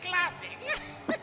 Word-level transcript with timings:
Classic. 0.00 0.48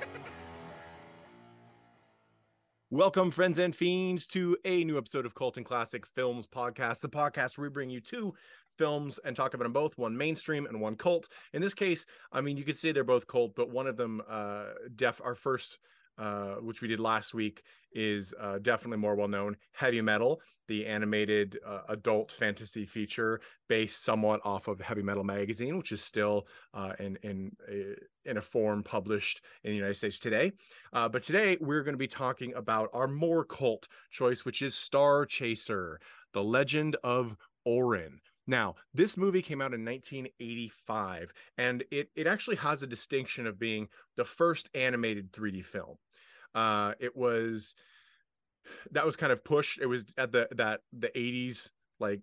Welcome, 2.92 3.32
friends 3.32 3.58
and 3.58 3.76
fiends, 3.76 4.28
to 4.28 4.56
a 4.66 4.84
new 4.84 4.98
episode 4.98 5.26
of 5.26 5.34
Colton 5.34 5.64
Classic 5.64 6.06
Films 6.06 6.46
Podcast, 6.46 7.02
the 7.02 7.10
podcast 7.10 7.58
where 7.58 7.68
we 7.68 7.74
bring 7.74 7.90
you 7.90 8.00
two 8.00 8.34
films 8.78 9.20
and 9.26 9.36
talk 9.36 9.54
about 9.54 9.64
them 9.64 9.74
both 9.74 9.98
one 9.98 10.16
mainstream 10.16 10.66
and 10.66 10.80
one 10.80 10.96
cult. 10.96 11.28
In 11.54 11.62
this 11.62 11.74
case, 11.74 12.06
I 12.32 12.42
mean, 12.42 12.58
you 12.58 12.64
could 12.64 12.78
say 12.78 12.92
they're 12.92 13.04
both 13.04 13.28
cult, 13.28 13.56
but 13.56 13.70
one 13.70 13.88
of 13.88 13.98
them, 13.98 14.22
uh, 14.30 14.66
def, 14.96 15.20
our 15.24 15.36
first 15.36 15.80
uh, 16.18 16.56
which 16.56 16.82
we 16.82 16.88
did 16.88 17.00
last 17.00 17.34
week, 17.34 17.64
is 17.94 18.34
uh, 18.40 18.60
definitely 18.60 18.98
more 18.98 19.16
well 19.16 19.28
known. 19.28 19.56
Heavy 19.72 20.02
Metal, 20.02 20.42
the 20.68 20.86
animated 20.86 21.60
uh, 21.66 21.82
adult 21.90 22.32
fantasy 22.32 22.86
feature 22.86 23.42
based 23.68 24.04
somewhat 24.04 24.42
off 24.44 24.68
of 24.68 24.80
Heavy 24.80 25.02
Metal 25.02 25.24
magazine, 25.24 25.78
which 25.78 25.92
is 25.92 26.02
still 26.02 26.48
uh, 26.74 26.94
in 27.00 27.18
in 27.24 27.52
a, 27.70 28.30
in 28.30 28.38
a 28.38 28.42
form 28.42 28.84
published 28.84 29.42
in 29.64 29.72
the 29.72 29.78
United 29.78 29.96
States 29.96 30.20
today. 30.20 30.52
Uh, 30.94 31.10
but 31.10 31.24
today 31.24 31.58
we're 31.60 31.84
going 31.84 31.94
to 31.94 31.98
be 31.98 32.08
talking 32.08 32.54
about 32.56 32.90
our 32.94 33.08
more 33.08 33.44
cult 33.44 33.88
choice, 34.10 34.46
which 34.46 34.62
is 34.62 34.76
Star 34.76 35.26
Chaser: 35.26 36.00
The 36.34 36.44
Legend 36.44 36.96
of 37.04 37.36
Orin. 37.66 38.20
Now, 38.46 38.76
this 38.94 39.16
movie 39.18 39.42
came 39.42 39.62
out 39.62 39.74
in 39.74 39.86
1985, 39.86 41.32
and 41.58 41.84
it 41.92 42.10
it 42.16 42.28
actually 42.28 42.58
has 42.58 42.84
a 42.84 42.88
distinction 42.88 43.48
of 43.48 43.60
being 43.60 43.88
the 44.18 44.26
first 44.26 44.70
animated 44.74 45.32
3D 45.32 45.64
film. 45.64 45.98
Uh, 46.54 46.94
it 47.00 47.16
was 47.16 47.76
that 48.92 49.06
was 49.06 49.16
kind 49.16 49.32
of 49.32 49.44
pushed. 49.44 49.80
It 49.80 49.86
was 49.86 50.06
at 50.18 50.32
the 50.32 50.48
that 50.52 50.82
the 50.92 51.10
80s 51.10 51.70
like 52.00 52.22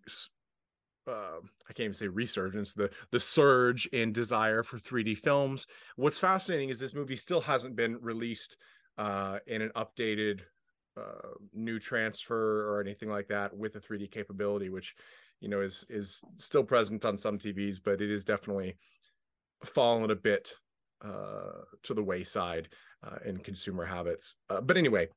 uh, 1.06 1.40
I 1.68 1.72
can't 1.72 1.80
even 1.80 1.94
say 1.94 2.08
resurgence, 2.08 2.74
the 2.74 2.90
the 3.10 3.20
surge 3.20 3.86
in 3.86 4.12
desire 4.12 4.62
for 4.62 4.78
3D 4.78 5.16
films. 5.16 5.66
What's 5.96 6.18
fascinating 6.18 6.68
is 6.68 6.78
this 6.78 6.94
movie 6.94 7.16
still 7.16 7.40
hasn't 7.40 7.76
been 7.76 7.98
released 8.00 8.56
uh, 8.98 9.38
in 9.46 9.62
an 9.62 9.70
updated 9.76 10.40
uh, 10.96 11.30
new 11.54 11.78
transfer 11.78 12.68
or 12.68 12.80
anything 12.80 13.08
like 13.08 13.28
that 13.28 13.56
with 13.56 13.76
a 13.76 13.80
3D 13.80 14.10
capability, 14.10 14.68
which 14.68 14.94
you 15.40 15.48
know 15.48 15.60
is 15.60 15.84
is 15.88 16.22
still 16.36 16.64
present 16.64 17.04
on 17.04 17.16
some 17.16 17.38
TVs, 17.38 17.80
but 17.82 18.00
it 18.00 18.10
is 18.10 18.24
definitely 18.24 18.76
fallen 19.64 20.10
a 20.10 20.16
bit 20.16 20.54
uh, 21.04 21.62
to 21.82 21.94
the 21.94 22.02
wayside 22.02 22.68
uh, 23.02 23.16
in 23.24 23.38
consumer 23.38 23.84
habits. 23.84 24.36
Uh, 24.48 24.60
but 24.60 24.76
anyway, 24.76 25.08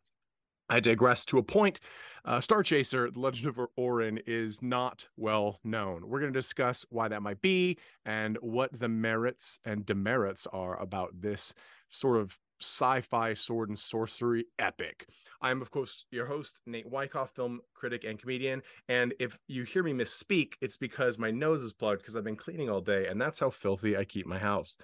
I 0.70 0.80
digress 0.80 1.26
to 1.26 1.38
a 1.38 1.44
point. 1.44 1.80
Uh, 2.26 2.40
Star 2.40 2.64
Chaser, 2.64 3.12
The 3.12 3.20
Legend 3.20 3.48
of 3.48 3.68
Orin, 3.76 4.20
is 4.26 4.62
not 4.62 5.06
well 5.18 5.60
known. 5.64 6.08
We're 6.08 6.22
going 6.22 6.32
to 6.32 6.40
discuss 6.40 6.86
why 6.90 7.10
that 7.10 7.22
might 7.22 7.42
be 7.42 7.78
and 8.06 8.38
what 8.42 8.78
the 8.80 8.88
merits 8.88 9.60
and 9.66 9.86
demerits 9.86 10.48
are 10.54 10.82
about 10.82 11.12
this 11.20 11.54
sort 11.90 12.18
of 12.18 12.38
sci-fi 12.62 13.34
sword 13.34 13.70
and 13.70 13.78
sorcery 13.78 14.46
epic. 14.60 15.08
I'm 15.42 15.62
of 15.62 15.72
course 15.72 16.06
your 16.12 16.26
host 16.26 16.62
Nate 16.66 16.90
Wyckoff, 16.90 17.32
film 17.32 17.62
critic 17.74 18.04
and 18.04 18.20
comedian, 18.20 18.62
and 18.90 19.14
if 19.20 19.38
you 19.48 19.64
hear 19.64 19.84
me 19.84 19.94
misspeak, 19.94 20.54
it's 20.62 20.78
because 20.78 21.18
my 21.18 21.32
nose 21.32 21.64
is 21.64 21.74
plugged 21.74 22.02
because 22.02 22.16
I've 22.16 22.24
been 22.24 22.36
cleaning 22.36 22.70
all 22.70 22.82
day 22.82 23.08
and 23.08 23.22
that's 23.22 23.40
how 23.40 23.50
filthy 23.50 23.98
I 23.98 24.06
keep 24.06 24.26
my 24.26 24.38
house. 24.38 24.78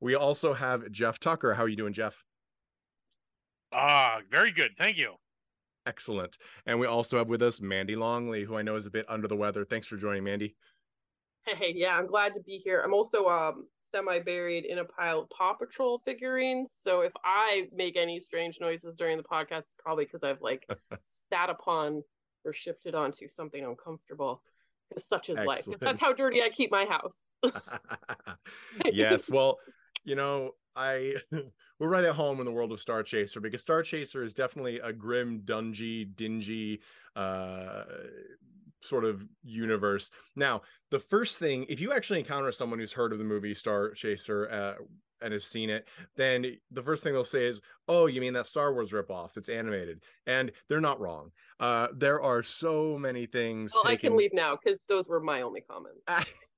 We 0.00 0.14
also 0.14 0.54
have 0.54 0.90
Jeff 0.90 1.18
Tucker. 1.18 1.52
How 1.52 1.64
are 1.64 1.68
you 1.68 1.76
doing, 1.76 1.92
Jeff? 1.92 2.24
Ah, 3.72 4.16
uh, 4.16 4.20
very 4.30 4.50
good. 4.50 4.70
Thank 4.76 4.96
you. 4.96 5.14
Excellent. 5.86 6.38
And 6.66 6.78
we 6.80 6.86
also 6.86 7.18
have 7.18 7.28
with 7.28 7.42
us 7.42 7.60
Mandy 7.60 7.96
Longley, 7.96 8.44
who 8.44 8.56
I 8.56 8.62
know 8.62 8.76
is 8.76 8.86
a 8.86 8.90
bit 8.90 9.06
under 9.08 9.28
the 9.28 9.36
weather. 9.36 9.64
Thanks 9.64 9.86
for 9.86 9.96
joining, 9.96 10.24
Mandy. 10.24 10.56
Hey, 11.46 11.72
yeah, 11.74 11.96
I'm 11.96 12.06
glad 12.06 12.34
to 12.34 12.40
be 12.40 12.58
here. 12.58 12.82
I'm 12.84 12.92
also 12.92 13.26
um 13.26 13.66
semi 13.90 14.18
buried 14.20 14.64
in 14.64 14.78
a 14.78 14.84
pile 14.84 15.20
of 15.20 15.30
Paw 15.30 15.54
Patrol 15.54 16.00
figurines. 16.04 16.72
So 16.74 17.00
if 17.00 17.12
I 17.24 17.68
make 17.74 17.96
any 17.96 18.20
strange 18.20 18.58
noises 18.60 18.94
during 18.94 19.16
the 19.16 19.22
podcast, 19.22 19.58
it's 19.58 19.74
probably 19.78 20.04
because 20.04 20.22
I've 20.22 20.42
like 20.42 20.66
sat 21.32 21.50
upon 21.50 22.02
or 22.44 22.52
shifted 22.52 22.94
onto 22.94 23.28
something 23.28 23.64
uncomfortable. 23.64 24.42
Because 24.88 25.06
such 25.06 25.30
is 25.30 25.38
life. 25.38 25.66
That's 25.80 26.00
how 26.00 26.12
dirty 26.12 26.42
I 26.42 26.48
keep 26.48 26.72
my 26.72 26.84
house. 26.84 27.22
yes. 28.92 29.30
Well, 29.30 29.58
you 30.04 30.16
know, 30.16 30.52
I 30.74 31.14
we're 31.78 31.88
right 31.88 32.04
at 32.04 32.14
home 32.14 32.40
in 32.40 32.44
the 32.44 32.52
world 32.52 32.72
of 32.72 32.80
Star 32.80 33.02
Chaser 33.02 33.40
because 33.40 33.60
Star 33.60 33.82
Chaser 33.82 34.24
is 34.24 34.34
definitely 34.34 34.80
a 34.80 34.92
grim, 34.92 35.42
dungy, 35.44 36.14
dingy 36.16 36.80
uh 37.16 37.84
sort 38.82 39.04
of 39.04 39.24
universe. 39.42 40.10
Now, 40.36 40.62
the 40.90 41.00
first 41.00 41.38
thing, 41.38 41.66
if 41.68 41.80
you 41.80 41.92
actually 41.92 42.18
encounter 42.18 42.52
someone 42.52 42.78
who's 42.78 42.92
heard 42.92 43.12
of 43.12 43.18
the 43.18 43.24
movie 43.24 43.54
Star 43.54 43.92
Chaser 43.92 44.50
uh, 44.50 44.74
and 45.22 45.32
has 45.32 45.44
seen 45.44 45.70
it, 45.70 45.88
then 46.16 46.56
the 46.70 46.82
first 46.82 47.04
thing 47.04 47.12
they'll 47.12 47.24
say 47.24 47.46
is, 47.46 47.60
"Oh, 47.88 48.06
you 48.06 48.20
mean 48.20 48.32
that 48.34 48.46
Star 48.46 48.72
Wars 48.72 48.90
ripoff? 48.90 49.36
It's 49.36 49.48
animated," 49.48 50.02
and 50.26 50.50
they're 50.68 50.80
not 50.80 51.00
wrong. 51.00 51.30
Uh, 51.58 51.88
there 51.94 52.22
are 52.22 52.42
so 52.42 52.96
many 52.98 53.26
things. 53.26 53.72
Well, 53.74 53.84
taken... 53.84 53.94
I 53.94 54.08
can 54.08 54.16
leave 54.16 54.32
now 54.32 54.56
because 54.56 54.78
those 54.88 55.08
were 55.08 55.20
my 55.20 55.42
only 55.42 55.60
comments. 55.60 56.00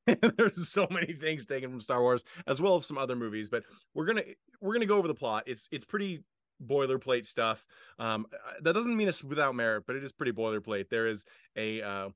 There's 0.36 0.68
so 0.68 0.86
many 0.90 1.12
things 1.12 1.46
taken 1.46 1.70
from 1.70 1.80
Star 1.80 2.00
Wars 2.00 2.24
as 2.46 2.60
well 2.60 2.76
as 2.76 2.86
some 2.86 2.98
other 2.98 3.16
movies, 3.16 3.48
but 3.48 3.64
we're 3.94 4.06
gonna 4.06 4.24
we're 4.60 4.74
gonna 4.74 4.86
go 4.86 4.98
over 4.98 5.08
the 5.08 5.14
plot. 5.14 5.44
It's 5.46 5.68
it's 5.70 5.84
pretty 5.84 6.22
boilerplate 6.64 7.26
stuff. 7.26 7.66
Um, 7.98 8.26
that 8.60 8.72
doesn't 8.72 8.96
mean 8.96 9.08
it's 9.08 9.22
without 9.24 9.54
merit, 9.54 9.84
but 9.86 9.96
it 9.96 10.04
is 10.04 10.12
pretty 10.12 10.32
boilerplate. 10.32 10.88
There 10.88 11.06
is 11.06 11.24
a 11.56 11.82
uh, 11.82 12.08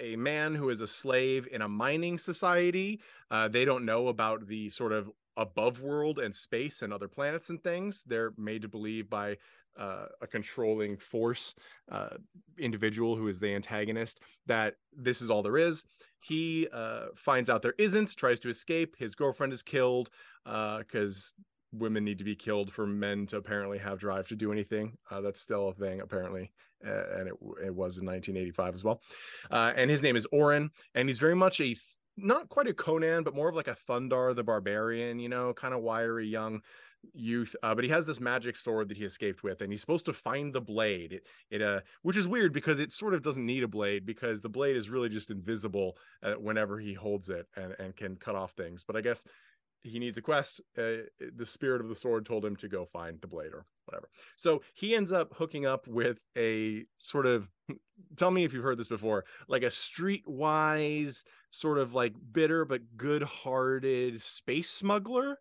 a 0.00 0.16
man 0.16 0.54
who 0.54 0.70
is 0.70 0.80
a 0.80 0.88
slave 0.88 1.46
in 1.52 1.62
a 1.62 1.68
mining 1.68 2.18
society. 2.18 3.00
Uh, 3.30 3.48
they 3.48 3.64
don't 3.64 3.84
know 3.84 4.08
about 4.08 4.46
the 4.46 4.70
sort 4.70 4.92
of 4.92 5.10
above 5.36 5.82
world 5.82 6.18
and 6.18 6.34
space 6.34 6.82
and 6.82 6.92
other 6.92 7.08
planets 7.08 7.50
and 7.50 7.62
things. 7.62 8.02
They're 8.04 8.32
made 8.36 8.62
to 8.62 8.68
believe 8.68 9.08
by 9.08 9.36
uh, 9.78 10.06
a 10.20 10.26
controlling 10.26 10.96
force 10.96 11.54
uh, 11.90 12.16
individual 12.58 13.16
who 13.16 13.28
is 13.28 13.38
the 13.38 13.54
antagonist 13.54 14.20
that 14.46 14.74
this 14.92 15.22
is 15.22 15.30
all 15.30 15.42
there 15.42 15.58
is. 15.58 15.84
He 16.20 16.68
uh, 16.72 17.06
finds 17.14 17.48
out 17.48 17.62
there 17.62 17.74
isn't, 17.78 18.16
tries 18.16 18.40
to 18.40 18.48
escape. 18.48 18.96
His 18.98 19.14
girlfriend 19.14 19.52
is 19.52 19.62
killed 19.62 20.10
because 20.44 21.32
uh, 21.36 21.42
women 21.72 22.04
need 22.04 22.18
to 22.18 22.24
be 22.24 22.34
killed 22.34 22.72
for 22.72 22.86
men 22.86 23.26
to 23.26 23.36
apparently 23.36 23.78
have 23.78 23.98
drive 23.98 24.28
to 24.28 24.36
do 24.36 24.52
anything. 24.52 24.96
Uh, 25.10 25.20
that's 25.20 25.40
still 25.40 25.68
a 25.68 25.74
thing 25.74 26.00
apparently, 26.00 26.52
uh, 26.86 27.04
and 27.16 27.28
it 27.28 27.34
it 27.64 27.74
was 27.74 27.98
in 27.98 28.06
1985 28.06 28.74
as 28.74 28.84
well. 28.84 29.02
Uh, 29.50 29.72
and 29.76 29.90
his 29.90 30.02
name 30.02 30.16
is 30.16 30.26
Orin, 30.32 30.70
and 30.94 31.08
he's 31.08 31.18
very 31.18 31.36
much 31.36 31.60
a 31.60 31.76
not 32.16 32.48
quite 32.48 32.66
a 32.66 32.74
Conan, 32.74 33.22
but 33.22 33.34
more 33.34 33.48
of 33.48 33.54
like 33.54 33.68
a 33.68 33.76
Thundarr 33.88 34.34
the 34.34 34.44
Barbarian. 34.44 35.18
You 35.18 35.28
know, 35.28 35.52
kind 35.54 35.74
of 35.74 35.80
wiry 35.80 36.26
young 36.26 36.62
youth 37.14 37.56
uh, 37.62 37.74
but 37.74 37.82
he 37.82 37.90
has 37.90 38.06
this 38.06 38.20
magic 38.20 38.54
sword 38.54 38.88
that 38.88 38.96
he 38.96 39.04
escaped 39.04 39.42
with 39.42 39.62
and 39.62 39.72
he's 39.72 39.80
supposed 39.80 40.04
to 40.04 40.12
find 40.12 40.52
the 40.52 40.60
blade 40.60 41.12
it, 41.12 41.26
it 41.50 41.62
uh 41.62 41.80
which 42.02 42.16
is 42.16 42.28
weird 42.28 42.52
because 42.52 42.78
it 42.78 42.92
sort 42.92 43.14
of 43.14 43.22
doesn't 43.22 43.46
need 43.46 43.62
a 43.62 43.68
blade 43.68 44.04
because 44.04 44.40
the 44.40 44.48
blade 44.48 44.76
is 44.76 44.90
really 44.90 45.08
just 45.08 45.30
invisible 45.30 45.96
uh, 46.22 46.34
whenever 46.34 46.78
he 46.78 46.92
holds 46.92 47.28
it 47.28 47.46
and, 47.56 47.74
and 47.78 47.96
can 47.96 48.16
cut 48.16 48.34
off 48.34 48.52
things 48.52 48.84
but 48.84 48.96
i 48.96 49.00
guess 49.00 49.24
he 49.82 49.98
needs 49.98 50.18
a 50.18 50.22
quest. 50.22 50.60
Uh, 50.76 51.04
the 51.36 51.46
spirit 51.46 51.80
of 51.80 51.88
the 51.88 51.94
sword 51.94 52.26
told 52.26 52.44
him 52.44 52.56
to 52.56 52.68
go 52.68 52.84
find 52.84 53.20
the 53.20 53.26
blade 53.26 53.52
or 53.52 53.64
whatever. 53.86 54.08
So 54.36 54.62
he 54.74 54.94
ends 54.94 55.12
up 55.12 55.32
hooking 55.34 55.66
up 55.66 55.86
with 55.86 56.20
a 56.36 56.84
sort 56.98 57.26
of 57.26 57.48
tell 58.16 58.30
me 58.30 58.44
if 58.44 58.52
you've 58.52 58.64
heard 58.64 58.78
this 58.78 58.88
before, 58.88 59.24
like 59.48 59.62
a 59.62 59.66
streetwise 59.66 61.24
sort 61.50 61.78
of 61.78 61.94
like 61.94 62.14
bitter 62.32 62.64
but 62.64 62.82
good-hearted 62.96 64.20
space 64.20 64.70
smuggler 64.70 65.38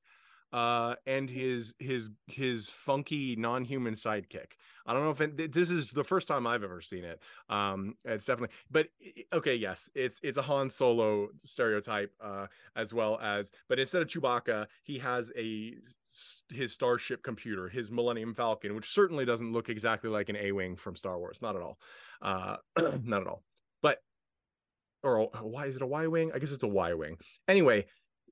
uh 0.54 0.96
and 1.06 1.30
his 1.30 1.76
his 1.80 2.12
his 2.28 2.70
funky 2.70 3.36
non-human 3.36 3.94
sidekick. 3.94 4.54
I 4.86 4.94
don't 4.94 5.04
know 5.04 5.12
if 5.12 5.22
it, 5.22 5.54
this 5.54 5.70
is 5.70 5.92
the 5.92 6.04
first 6.04 6.28
time 6.28 6.48
i've 6.48 6.64
ever 6.64 6.82
seen 6.82 7.04
it 7.04 7.20
um 7.48 7.96
it's 8.06 8.26
definitely 8.26 8.56
but 8.72 8.88
okay 9.32 9.54
yes 9.54 9.88
it's 9.94 10.20
it's 10.24 10.40
a 10.40 10.42
han 10.42 10.68
solo 10.68 11.28
stereotype 11.44 12.12
uh 12.20 12.48
as 12.76 12.92
well 12.92 13.20
as 13.22 13.52
but 13.68 13.78
instead 13.78 14.02
of 14.02 14.08
chewbacca 14.08 14.66
he 14.82 14.98
has 14.98 15.32
a 15.38 15.76
his 16.50 16.74
starship 16.74 17.22
computer 17.22 17.70
his 17.70 17.92
millennium 17.92 18.34
falcon 18.34 18.76
which 18.76 18.90
certainly 18.92 19.26
doesn't 19.26 19.52
look 19.52 19.70
exactly 19.70 20.10
like 20.10 20.30
an 20.30 20.38
a-wing 20.38 20.76
from 20.76 20.96
star 20.96 21.20
wars 21.20 21.38
not 21.40 21.56
at 21.56 21.62
all 21.62 21.78
uh 22.24 22.56
not 23.04 23.22
at 23.22 23.28
all 23.28 23.44
but 23.84 24.02
or 25.04 25.30
why 25.42 25.66
is 25.66 25.76
it 25.78 25.82
a 25.82 25.88
y-wing? 25.88 26.32
I 26.34 26.40
guess 26.40 26.52
it's 26.52 26.64
a 26.64 26.68
y-wing. 26.68 27.18
Anyway 27.48 27.86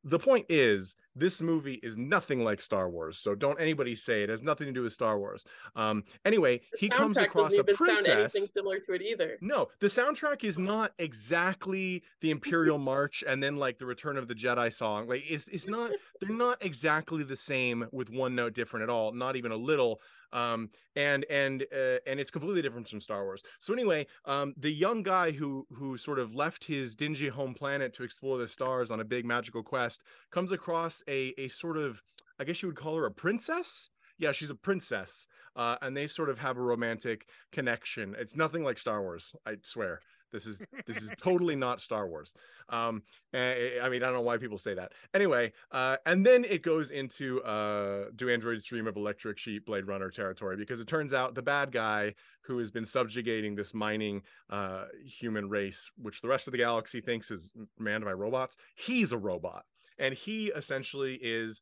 the 0.04 0.19
point 0.19 0.46
is 0.48 0.96
this 1.18 1.42
movie 1.42 1.80
is 1.84 1.98
nothing 1.98 2.44
like 2.44 2.62
star 2.62 2.90
wars 2.90 3.18
so 3.18 3.36
don't 3.36 3.60
anybody 3.60 3.96
say 3.96 4.24
it 4.24 4.30
has 4.30 4.44
nothing 4.44 4.68
to 4.68 4.74
do 4.74 4.84
with 4.84 4.94
star 4.94 5.18
wars 5.18 5.46
um 5.75 6.04
anyway 6.25 6.60
The 6.74 6.78
he 6.78 6.90
comes 6.90 7.18
across 7.18 7.56
a 7.58 7.64
princess 7.64 8.36
anything 8.36 8.50
similar 8.52 8.80
to 8.80 8.94
it 8.94 9.02
either. 9.02 9.38
no 9.42 9.68
the 9.80 9.88
soundtrack 9.88 10.44
is 10.44 10.58
not 10.60 10.94
exactly 11.00 12.04
the 12.22 12.31
imperial 12.38 12.78
march 12.78 13.24
and 13.28 13.42
then 13.42 13.58
like 13.58 13.78
the 13.78 13.86
return 13.86 14.18
of 14.18 14.28
the 14.28 14.36
jedi 14.36 14.72
song 14.72 15.08
like 15.08 15.24
it's 15.28 15.48
it's 15.50 15.68
not 15.68 15.92
they're 16.22 16.30
not 16.36 16.64
exactly 16.64 17.24
the 17.24 17.38
same 17.38 17.88
with 17.92 18.10
one 18.10 18.36
note 18.36 18.54
different 18.54 18.84
at 18.84 18.90
all 18.90 19.12
not 19.12 19.36
even 19.36 19.52
a 19.52 19.58
little 19.58 20.02
um 20.34 20.69
and 20.98 21.25
and 21.30 21.64
uh, 21.74 21.98
and 22.06 22.19
it's 22.19 22.30
completely 22.31 22.62
different 22.62 22.88
from 22.88 23.00
star 23.00 23.24
wars 23.24 23.42
so 23.60 23.72
anyway 23.74 24.06
um 24.25 24.54
the 24.58 24.69
young 24.69 25.02
guy 25.02 25.31
who 25.31 25.66
who 25.74 25.98
sort 25.98 26.19
of 26.19 26.36
left 26.36 26.64
his 26.66 26.96
dingy 26.96 27.30
home 27.30 27.54
planet 27.54 27.94
to 27.94 28.04
explore 28.04 28.38
the 28.38 28.48
stars 28.48 28.92
on 28.92 29.00
a 29.00 29.06
big 29.06 29.25
magical 29.25 29.64
quest 29.64 30.04
comes 30.31 30.52
across 30.52 31.02
a 31.07 31.33
a 31.38 31.48
sort 31.48 31.77
of 31.77 32.01
i 32.39 32.44
guess 32.44 32.62
you 32.62 32.68
would 32.69 32.75
call 32.77 32.95
her 32.98 33.06
a 33.06 33.12
princess? 33.12 33.89
Yeah 34.19 34.31
she's 34.31 34.50
a 34.50 34.56
princess 34.56 35.27
uh 35.56 35.77
and 35.81 35.95
they 35.95 36.07
sort 36.07 36.30
of 36.30 36.39
have 36.39 36.57
a 36.57 36.62
romantic 36.62 37.27
connection. 37.51 38.15
It's 38.18 38.36
nothing 38.36 38.63
like 38.63 38.77
star 38.77 39.01
wars 39.01 39.36
i 39.45 39.57
swear 39.63 40.01
this 40.32 40.46
is 40.46 40.62
this 40.86 40.98
is 40.98 41.12
totally 41.18 41.56
not 41.56 41.82
Star 41.82 42.08
Wars. 42.08 42.34
Um, 42.70 43.04
eh, 43.34 43.80
I 43.82 43.90
mean, 43.90 44.04
I 44.04 44.08
don't 44.08 44.16
know 44.16 44.22
why 44.22 44.38
people 44.38 44.58
say 44.58 44.74
that. 44.74 44.94
Anyway, 45.14 45.54
uh, 45.72 45.98
and 46.06 46.26
then 46.26 46.46
it 46.46 46.64
goes 46.64 46.92
into 46.92 47.42
uh, 47.44 48.06
do 48.16 48.30
androids 48.30 48.66
dream 48.66 48.88
of 48.88 48.96
electric 48.96 49.38
sheep, 49.38 49.66
Blade 49.66 49.88
Runner 49.88 50.10
territory 50.10 50.56
because 50.56 50.82
it 50.82 50.88
turns 50.88 51.14
out 51.14 51.36
the 51.36 51.42
bad 51.42 51.72
guy 51.72 52.14
who 52.42 52.58
has 52.60 52.72
been 52.72 52.86
subjugating 52.86 53.56
this 53.56 53.74
mining 53.74 54.22
uh, 54.50 54.86
human 55.06 55.50
race, 55.50 55.92
which 56.02 56.22
the 56.22 56.28
rest 56.28 56.48
of 56.48 56.52
the 56.52 56.58
galaxy 56.58 57.02
thinks 57.02 57.30
is 57.32 57.54
manned 57.78 58.06
by 58.06 58.14
robots, 58.14 58.56
he's 58.76 59.12
a 59.12 59.18
robot, 59.18 59.66
and 60.00 60.14
he 60.14 60.48
essentially 60.56 61.20
is 61.22 61.62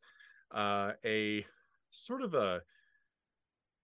uh, 0.52 0.92
a 1.04 1.44
sort 1.90 2.22
of 2.22 2.34
a 2.34 2.62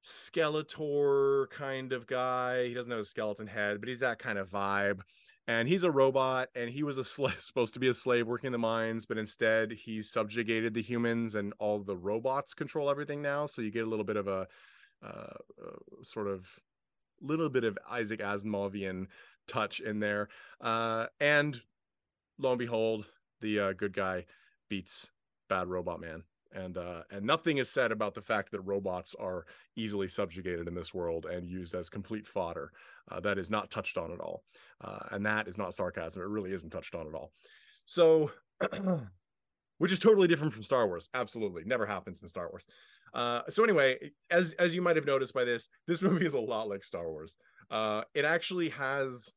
Skeletor 0.05 1.51
kind 1.51 1.93
of 1.93 2.07
guy. 2.07 2.67
He 2.67 2.75
doesn't 2.75 2.91
have 2.91 3.01
a 3.01 3.05
skeleton 3.05 3.47
head, 3.47 3.81
but 3.81 3.89
he's 3.89 4.01
that 4.01 4.19
kind 4.19 4.39
of 4.39 4.51
vibe. 4.51 5.01
And 5.49 5.69
he's 5.69 5.85
a 5.85 5.91
robot, 5.91 6.49
and 6.55 6.71
he 6.71 6.83
was 6.83 6.99
a 6.99 7.05
sl- 7.05 7.29
supposed 7.39 7.75
to 7.75 7.81
be 7.81 7.89
a 7.89 7.95
slave 7.95 8.27
working 8.27 8.49
in 8.49 8.53
the 8.53 8.59
mines, 8.59 9.07
but 9.07 9.19
instead 9.19 9.73
he's 9.73 10.11
subjugated 10.11 10.75
the 10.75 10.83
humans, 10.83 11.35
and 11.35 11.53
all 11.59 11.79
the 11.81 11.97
robots 11.97 12.55
control 12.55 12.89
everything 12.89 13.21
now. 13.21 13.47
So 13.47 13.63
you 13.63 13.71
get 13.71 13.87
a 13.87 13.91
little 13.91 14.05
bit 14.05 14.17
of 14.17 14.29
a 14.29 14.47
uh, 15.05 15.07
uh, 15.07 16.03
sort 16.03 16.29
of 16.29 16.47
little 17.21 17.49
bit 17.49 17.65
of 17.65 17.79
Isaac 17.91 18.21
Asimovian 18.21 19.07
touch 19.49 19.81
in 19.81 20.01
there. 20.01 20.29
Uh, 20.61 21.07
and 21.21 21.61
lo 22.39 22.51
and 22.51 22.59
behold, 22.59 23.07
the 23.41 23.59
uh, 23.59 23.73
good 23.73 23.93
guy 23.93 24.27
beats 24.69 25.11
bad 25.49 25.69
robot 25.69 26.01
man 26.01 26.23
and 26.55 26.79
uh, 26.79 27.03
and 27.11 27.25
nothing 27.25 27.59
is 27.59 27.69
said 27.69 27.93
about 27.93 28.15
the 28.15 28.21
fact 28.21 28.51
that 28.53 28.61
robots 28.61 29.15
are 29.19 29.47
easily 29.77 30.09
subjugated 30.09 30.69
in 30.69 30.75
this 30.75 30.95
world 30.95 31.27
and 31.27 31.49
used 31.49 31.75
as 31.75 31.89
complete 31.89 32.27
fodder. 32.27 32.73
Uh, 33.11 33.21
that 33.21 33.39
is 33.39 33.51
not 33.51 33.71
touched 33.71 33.99
on 33.99 34.13
at 34.13 34.21
all, 34.21 34.45
uh, 34.83 35.01
and 35.11 35.25
that 35.27 35.49
is 35.49 35.59
not 35.59 35.75
sarcasm. 35.75 36.23
It 36.23 36.29
really 36.29 36.53
isn't 36.53 36.71
touched 36.71 36.95
on 36.95 37.07
at 37.07 37.15
all. 37.15 37.33
So, 37.87 38.31
which 39.79 39.93
is 39.93 39.99
totally 39.99 40.29
different 40.29 40.53
from 40.53 40.63
Star 40.63 40.87
Wars. 40.87 41.09
Absolutely, 41.15 41.65
never 41.65 41.87
happens 41.87 42.23
in 42.23 42.29
Star 42.29 42.49
Wars. 42.49 42.67
Uh, 43.15 43.43
so 43.49 43.63
anyway, 43.65 44.11
as 44.31 44.55
as 44.55 44.75
you 44.75 44.83
might 44.83 44.97
have 44.97 45.07
noticed 45.07 45.35
by 45.35 45.45
this, 45.45 45.69
this 45.87 46.03
movie 46.03 46.27
is 46.27 46.35
a 46.35 46.41
lot 46.41 46.69
like 46.69 46.85
Star 46.85 47.11
Wars. 47.11 47.37
Uh, 47.71 48.03
it 48.15 48.25
actually 48.25 48.69
has 48.71 49.33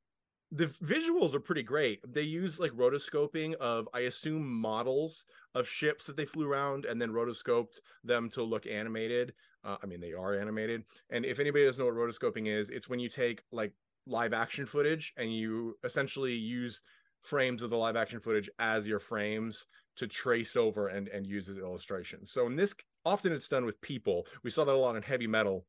the 0.52 0.68
visuals 0.68 1.34
are 1.34 1.40
pretty 1.40 1.64
great. 1.64 2.00
They 2.08 2.22
use 2.22 2.60
like 2.60 2.72
rotoscoping 2.72 3.56
of, 3.56 3.90
I 3.94 4.02
assume, 4.02 4.48
models 4.48 5.26
of 5.56 5.68
ships 5.68 6.06
that 6.06 6.18
they 6.18 6.26
flew 6.26 6.50
around 6.50 6.86
and 6.86 7.02
then 7.02 7.10
rotoscoped 7.10 7.80
them 8.04 8.30
to 8.30 8.44
look 8.44 8.68
animated. 8.68 9.34
Uh, 9.64 9.78
I 9.82 9.86
mean, 9.88 10.02
they 10.02 10.14
are 10.14 10.40
animated. 10.40 10.84
And 11.10 11.26
if 11.26 11.40
anybody 11.40 11.66
doesn't 11.66 11.84
know 11.84 11.92
what 11.92 11.98
rotoscoping 11.98 12.48
is, 12.48 12.70
it's 12.70 12.90
when 12.90 13.00
you 13.00 13.10
take 13.10 13.42
like 13.52 13.74
live 14.06 14.34
action 14.34 14.66
footage 14.66 15.14
and 15.18 15.34
you 15.34 15.78
essentially 15.84 16.34
use 16.34 16.84
frames 17.22 17.64
of 17.64 17.72
the 17.72 17.78
live 17.78 17.96
action 17.96 18.20
footage 18.20 18.50
as 18.60 18.86
your 18.86 19.00
frames 19.00 19.66
to 19.96 20.08
trace 20.08 20.56
over 20.56 20.90
and, 20.90 21.08
and 21.08 21.26
use 21.26 21.50
as 21.50 21.58
illustrations. 21.58 22.32
So 22.32 22.46
in 22.46 22.56
this, 22.56 22.76
often 23.06 23.32
it's 23.32 23.48
done 23.48 23.66
with 23.66 23.82
people. 23.82 24.28
We 24.44 24.52
saw 24.52 24.66
that 24.66 24.76
a 24.76 24.78
lot 24.78 24.96
in 24.96 25.02
heavy 25.02 25.26
metal. 25.26 25.66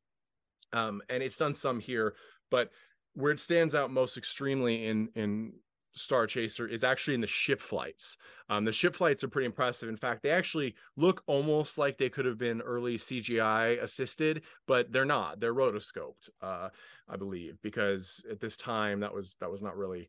Um, 0.72 1.00
and 1.08 1.22
it's 1.22 1.36
done 1.36 1.54
some 1.54 1.78
here, 1.78 2.14
but 2.50 2.70
where 3.14 3.32
it 3.32 3.40
stands 3.40 3.74
out 3.74 3.90
most 3.90 4.16
extremely 4.16 4.86
in 4.86 5.08
in 5.14 5.52
Star 5.96 6.26
Chaser 6.26 6.68
is 6.68 6.84
actually 6.84 7.14
in 7.14 7.20
the 7.20 7.26
ship 7.26 7.60
flights. 7.60 8.16
Um, 8.48 8.64
the 8.64 8.72
ship 8.72 8.94
flights 8.94 9.24
are 9.24 9.28
pretty 9.28 9.46
impressive. 9.46 9.88
In 9.88 9.96
fact, 9.96 10.22
they 10.22 10.30
actually 10.30 10.74
look 10.96 11.22
almost 11.26 11.78
like 11.78 11.96
they 11.96 12.10
could 12.10 12.26
have 12.26 12.38
been 12.38 12.60
early 12.60 12.98
CGI 12.98 13.82
assisted, 13.82 14.42
but 14.66 14.92
they're 14.92 15.04
not. 15.04 15.40
They're 15.40 15.54
rotoscoped, 15.54 16.28
uh, 16.42 16.68
I 17.08 17.16
believe, 17.16 17.58
because 17.62 18.24
at 18.30 18.40
this 18.40 18.56
time 18.56 19.00
that 19.00 19.12
was 19.12 19.36
that 19.40 19.50
was 19.50 19.62
not 19.62 19.76
really 19.76 20.08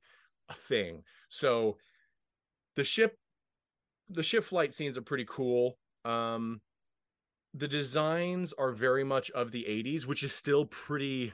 a 0.49 0.53
thing. 0.53 1.03
So 1.29 1.77
the 2.75 2.83
ship 2.83 3.17
the 4.09 4.23
ship 4.23 4.43
flight 4.43 4.73
scenes 4.73 4.97
are 4.97 5.01
pretty 5.01 5.25
cool. 5.25 5.77
Um, 6.05 6.61
the 7.53 7.67
designs 7.67 8.53
are 8.53 8.71
very 8.71 9.03
much 9.03 9.31
of 9.31 9.51
the 9.51 9.63
80s, 9.63 10.05
which 10.05 10.23
is 10.23 10.33
still 10.33 10.65
pretty 10.65 11.33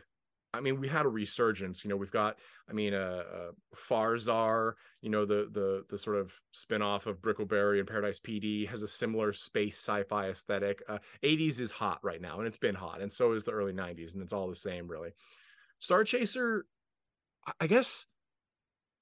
I 0.54 0.62
mean, 0.62 0.80
we 0.80 0.88
had 0.88 1.06
a 1.06 1.10
resurgence. 1.10 1.84
You 1.84 1.90
know, 1.90 1.98
we've 1.98 2.12
got, 2.12 2.38
I 2.70 2.74
mean, 2.74 2.94
uh, 2.94 3.24
uh 3.34 3.52
Farzar. 3.76 4.74
You 5.02 5.10
know, 5.10 5.26
the 5.26 5.50
the 5.52 5.86
the 5.90 5.98
sort 5.98 6.18
of 6.18 6.34
spinoff 6.54 7.08
of 7.08 7.22
Brickleberry 7.22 7.80
and 7.80 7.88
Paradise 7.88 8.20
PD 8.20 8.68
has 8.70 8.84
a 8.84 8.88
similar 8.88 9.34
space 9.34 9.78
sci-fi 9.78 10.30
aesthetic. 10.30 10.84
Uh, 10.88 11.00
80s 11.24 11.60
is 11.60 11.72
hot 11.72 12.00
right 12.04 12.22
now, 12.22 12.38
and 12.38 12.48
it's 12.48 12.58
been 12.58 12.76
hot, 12.76 13.02
and 13.02 13.12
so 13.12 13.34
is 13.34 13.44
the 13.44 13.52
early 13.52 13.74
90s, 13.74 14.14
and 14.14 14.22
it's 14.22 14.34
all 14.34 14.48
the 14.48 14.56
same, 14.56 14.88
really. 14.88 15.12
Star 15.80 16.04
Chaser, 16.04 16.66
I 17.60 17.68
guess, 17.68 18.06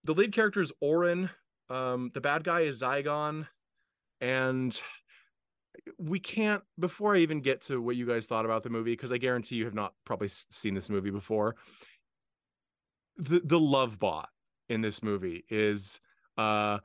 the 0.04 0.14
lead 0.14 0.34
character 0.34 0.62
is 0.62 0.72
Orin. 0.80 1.30
Um, 1.70 2.12
the 2.14 2.22
bad 2.22 2.44
guy 2.44 2.62
is 2.62 2.82
Zygon, 2.82 3.48
and 4.20 4.80
we 5.98 6.20
can't 6.20 6.63
before 6.80 7.16
i 7.16 7.20
even 7.20 7.42
get 7.42 7.62
to 7.62 7.82
what 7.82 7.96
you 7.96 8.06
guys 8.06 8.28
thought 8.28 8.46
about 8.46 8.63
the 8.63 8.70
movie 8.70 8.92
because 8.92 9.12
i 9.12 9.18
guarantee 9.18 9.56
you 9.56 9.66
have 9.66 9.74
not 9.74 9.94
probably 10.06 10.28
seen 10.28 10.74
this 10.74 10.90
movie 10.90 11.12
before. 11.12 11.56
The 13.18 13.42
the 13.44 13.60
love 13.60 14.00
bot 14.00 14.30
in 14.70 14.82
this 14.82 15.04
movie 15.04 15.44
is 15.50 16.00
uh 16.38 16.80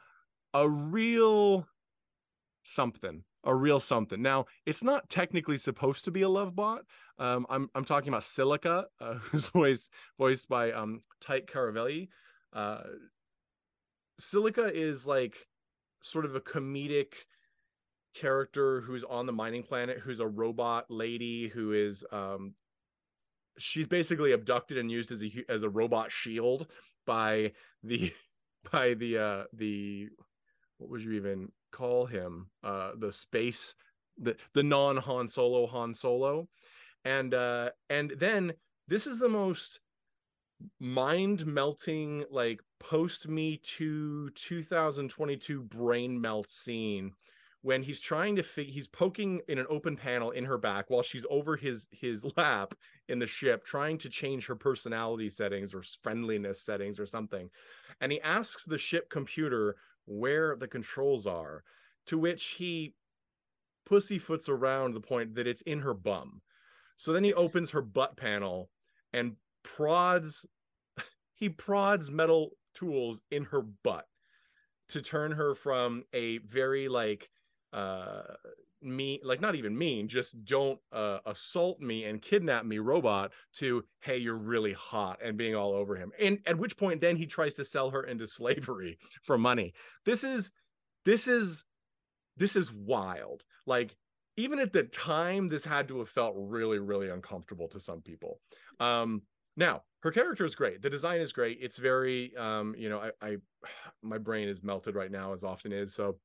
a 0.54 0.68
real 0.68 1.66
something 2.62 3.22
a 3.44 3.54
real 3.54 3.78
something. 3.78 4.20
Now 4.20 4.46
it's 4.66 4.82
not 4.82 5.08
technically 5.08 5.56
supposed 5.56 6.04
to 6.04 6.10
be 6.10 6.22
a 6.22 6.28
love 6.28 6.54
bot. 6.54 6.82
Um 7.18 7.46
i'm 7.48 7.70
i'm 7.74 7.84
talking 7.84 8.08
about 8.08 8.24
silica 8.24 8.86
uh, 9.00 9.14
who's 9.14 9.46
voiced 9.46 9.90
voiced 10.18 10.48
by 10.48 10.72
um 10.72 11.02
tyke 11.20 11.50
caravelli. 11.50 12.08
Uh 12.52 12.82
silica 14.18 14.70
is 14.74 15.06
like 15.06 15.46
sort 16.02 16.24
of 16.24 16.34
a 16.34 16.40
comedic 16.40 17.14
character 18.16 18.80
who's 18.80 19.04
on 19.04 19.26
the 19.26 19.32
mining 19.32 19.62
planet 19.62 19.98
who's 19.98 20.20
a 20.20 20.26
robot 20.26 20.86
lady 20.88 21.48
who 21.48 21.72
is 21.72 22.04
um 22.12 22.54
she's 23.58 23.86
basically 23.86 24.32
abducted 24.32 24.78
and 24.78 24.90
used 24.90 25.12
as 25.12 25.22
a 25.22 25.30
as 25.48 25.62
a 25.62 25.68
robot 25.68 26.10
shield 26.10 26.66
by 27.06 27.52
the 27.82 28.12
by 28.72 28.94
the 28.94 29.18
uh 29.18 29.44
the 29.52 30.08
what 30.78 30.90
would 30.90 31.02
you 31.02 31.12
even 31.12 31.50
call 31.72 32.06
him? 32.06 32.48
Uh 32.62 32.92
the 32.98 33.12
space 33.12 33.74
the 34.18 34.36
the 34.54 34.62
non 34.62 34.96
Han 34.96 35.28
Solo 35.28 35.66
Han 35.66 35.92
Solo. 35.92 36.48
And 37.04 37.34
uh 37.34 37.70
and 37.90 38.12
then 38.18 38.52
this 38.88 39.06
is 39.06 39.18
the 39.18 39.28
most 39.28 39.80
mind 40.80 41.46
melting 41.46 42.24
like 42.30 42.60
post 42.80 43.28
Me 43.28 43.60
Too 43.62 44.30
2022 44.30 45.62
brain 45.62 46.20
melt 46.20 46.50
scene 46.50 47.12
when 47.62 47.82
he's 47.82 48.00
trying 48.00 48.36
to 48.36 48.42
fig- 48.42 48.68
he's 48.68 48.88
poking 48.88 49.40
in 49.48 49.58
an 49.58 49.66
open 49.68 49.96
panel 49.96 50.30
in 50.30 50.44
her 50.44 50.58
back 50.58 50.88
while 50.88 51.02
she's 51.02 51.26
over 51.30 51.56
his 51.56 51.88
his 51.90 52.24
lap 52.36 52.74
in 53.08 53.18
the 53.18 53.26
ship 53.26 53.64
trying 53.64 53.98
to 53.98 54.08
change 54.08 54.46
her 54.46 54.56
personality 54.56 55.30
settings 55.30 55.74
or 55.74 55.82
friendliness 56.02 56.62
settings 56.62 57.00
or 57.00 57.06
something. 57.06 57.50
And 58.00 58.12
he 58.12 58.20
asks 58.20 58.64
the 58.64 58.78
ship 58.78 59.10
computer 59.10 59.76
where 60.04 60.56
the 60.56 60.68
controls 60.68 61.26
are 61.26 61.64
to 62.06 62.18
which 62.18 62.44
he 62.50 62.94
pussyfoots 63.88 64.48
around 64.48 64.94
the 64.94 65.00
point 65.00 65.34
that 65.34 65.46
it's 65.46 65.62
in 65.62 65.80
her 65.80 65.94
bum. 65.94 66.40
So 66.96 67.12
then 67.12 67.24
he 67.24 67.30
mm-hmm. 67.30 67.40
opens 67.40 67.70
her 67.70 67.82
butt 67.82 68.16
panel 68.16 68.70
and 69.12 69.36
prods 69.62 70.46
he 71.34 71.48
prods 71.48 72.10
metal 72.10 72.50
tools 72.74 73.22
in 73.30 73.44
her 73.44 73.62
butt 73.62 74.06
to 74.88 75.02
turn 75.02 75.32
her 75.32 75.54
from 75.54 76.04
a 76.12 76.38
very 76.38 76.88
like 76.88 77.28
uh 77.76 78.22
mean 78.82 79.18
like 79.22 79.40
not 79.40 79.54
even 79.54 79.76
mean 79.76 80.08
just 80.08 80.44
don't 80.44 80.78
uh, 80.92 81.18
assault 81.26 81.80
me 81.80 82.04
and 82.04 82.22
kidnap 82.22 82.64
me 82.64 82.78
robot 82.78 83.32
to 83.54 83.84
hey 84.00 84.16
you're 84.16 84.36
really 84.36 84.72
hot 84.72 85.18
and 85.22 85.36
being 85.36 85.54
all 85.54 85.72
over 85.72 85.96
him. 85.96 86.12
And 86.18 86.38
at 86.46 86.58
which 86.58 86.76
point 86.76 87.00
then 87.00 87.16
he 87.16 87.26
tries 87.26 87.54
to 87.54 87.64
sell 87.64 87.90
her 87.90 88.04
into 88.04 88.26
slavery 88.26 88.98
for 89.24 89.38
money. 89.38 89.74
This 90.04 90.24
is 90.24 90.52
this 91.04 91.26
is 91.26 91.64
this 92.36 92.56
is 92.56 92.72
wild. 92.72 93.44
Like 93.66 93.96
even 94.36 94.58
at 94.58 94.72
the 94.72 94.84
time 94.84 95.48
this 95.48 95.64
had 95.64 95.88
to 95.88 95.98
have 95.98 96.08
felt 96.08 96.34
really 96.36 96.78
really 96.78 97.08
uncomfortable 97.08 97.68
to 97.68 97.80
some 97.80 98.02
people. 98.02 98.40
Um 98.78 99.22
now 99.56 99.82
her 100.00 100.10
character 100.10 100.44
is 100.44 100.54
great. 100.54 100.82
The 100.82 100.90
design 100.90 101.20
is 101.20 101.32
great. 101.32 101.58
It's 101.60 101.78
very 101.78 102.36
um 102.36 102.74
you 102.76 102.88
know 102.88 103.00
i 103.00 103.10
i 103.26 103.36
my 104.02 104.18
brain 104.18 104.48
is 104.48 104.62
melted 104.62 104.94
right 104.94 105.10
now 105.10 105.32
as 105.32 105.44
often 105.44 105.72
is. 105.72 105.94
So 105.94 106.18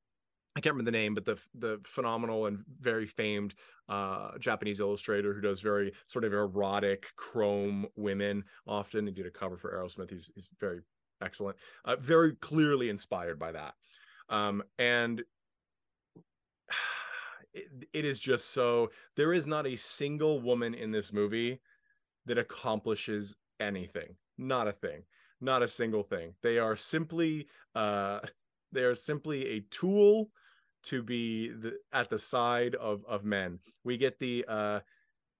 I 0.54 0.60
can't 0.60 0.74
remember 0.74 0.90
the 0.90 0.98
name, 0.98 1.14
but 1.14 1.24
the 1.24 1.38
the 1.54 1.80
phenomenal 1.84 2.46
and 2.46 2.62
very 2.80 3.06
famed 3.06 3.54
uh, 3.88 4.36
Japanese 4.38 4.80
illustrator 4.80 5.32
who 5.32 5.40
does 5.40 5.60
very 5.60 5.92
sort 6.06 6.24
of 6.24 6.32
erotic 6.32 7.06
chrome 7.16 7.86
women. 7.96 8.44
Often 8.66 9.06
he 9.06 9.12
did 9.12 9.26
a 9.26 9.30
cover 9.30 9.56
for 9.56 9.72
Aerosmith. 9.72 10.10
He's 10.10 10.30
he's 10.34 10.48
very 10.60 10.80
excellent, 11.22 11.56
uh, 11.84 11.96
very 11.96 12.34
clearly 12.36 12.90
inspired 12.90 13.38
by 13.38 13.52
that. 13.52 13.74
Um, 14.28 14.62
and 14.78 15.22
it, 17.54 17.68
it 17.92 18.04
is 18.04 18.20
just 18.20 18.50
so 18.50 18.90
there 19.16 19.32
is 19.32 19.46
not 19.46 19.66
a 19.66 19.76
single 19.76 20.40
woman 20.40 20.74
in 20.74 20.90
this 20.90 21.14
movie 21.14 21.60
that 22.26 22.36
accomplishes 22.36 23.36
anything. 23.58 24.14
Not 24.36 24.68
a 24.68 24.72
thing. 24.72 25.02
Not 25.40 25.62
a 25.62 25.68
single 25.68 26.02
thing. 26.02 26.34
They 26.42 26.58
are 26.58 26.76
simply 26.76 27.48
uh, 27.74 28.20
they 28.72 28.82
are 28.82 28.94
simply 28.94 29.46
a 29.46 29.60
tool 29.70 30.30
to 30.84 31.02
be 31.02 31.48
the, 31.48 31.78
at 31.92 32.10
the 32.10 32.18
side 32.18 32.74
of 32.74 33.04
of 33.06 33.24
men. 33.24 33.58
We 33.84 33.96
get 33.96 34.18
the 34.18 34.44
uh 34.48 34.80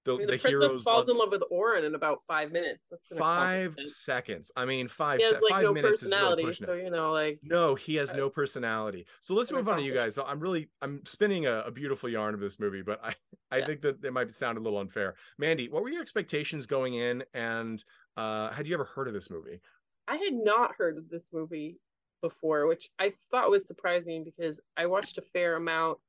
the, 0.05 0.15
I 0.15 0.17
mean, 0.17 0.27
the, 0.27 0.33
the, 0.33 0.39
princess 0.39 0.49
heroes 0.49 0.83
falls 0.83 1.07
love- 1.07 1.09
in 1.09 1.17
love 1.17 1.31
with 1.31 1.43
Orin 1.49 1.85
in 1.85 1.95
about 1.95 2.23
five 2.27 2.51
minutes. 2.51 2.89
That's 2.91 3.07
five 3.17 3.77
seconds. 3.85 4.51
I 4.55 4.65
mean, 4.65 4.87
five 4.87 5.19
He 5.19 5.25
has 5.25 5.33
like 5.33 5.49
five 5.49 5.63
no 5.63 5.73
minutes 5.73 6.03
is 6.03 6.11
really 6.11 6.43
personality, 6.45 6.65
so 6.65 6.73
you 6.73 6.89
know, 6.89 7.11
like 7.13 7.39
No, 7.41 7.75
he 7.75 7.95
has 7.95 8.13
no 8.13 8.29
personality. 8.29 9.05
So 9.21 9.33
let's 9.33 9.51
move 9.51 9.69
on 9.69 9.77
to 9.77 9.83
you 9.83 9.93
guys. 9.93 10.15
So 10.15 10.25
I'm 10.25 10.39
really 10.39 10.69
I'm 10.81 11.05
spinning 11.05 11.45
a, 11.45 11.59
a 11.61 11.71
beautiful 11.71 12.09
yarn 12.09 12.33
of 12.33 12.39
this 12.41 12.59
movie, 12.59 12.81
but 12.81 13.03
I 13.03 13.15
I 13.51 13.59
Yeah. 13.59 13.65
think 13.65 13.81
that 13.81 14.03
it 14.03 14.11
might 14.11 14.31
sound 14.33 14.57
a 14.57 14.61
little 14.61 14.79
unfair. 14.79 15.15
Mandy, 15.37 15.69
what 15.69 15.83
were 15.83 15.89
your 15.89 16.01
expectations 16.01 16.65
going 16.65 16.95
in, 16.95 17.23
and 17.33 17.83
uh 18.17 18.51
had 18.51 18.67
you 18.67 18.73
ever 18.73 18.85
heard 18.85 19.07
of 19.07 19.13
this 19.13 19.29
movie? 19.29 19.61
I 20.07 20.17
had 20.17 20.33
not 20.33 20.75
heard 20.77 20.97
of 20.97 21.07
this 21.09 21.31
movie 21.31 21.79
before, 22.23 22.67
which 22.67 22.91
I 22.99 23.11
thought 23.11 23.51
was 23.51 23.67
surprising 23.67 24.25
because 24.25 24.61
I 24.77 24.87
watched 24.87 25.19
a 25.19 25.23
fair 25.23 25.57
amount 25.57 25.99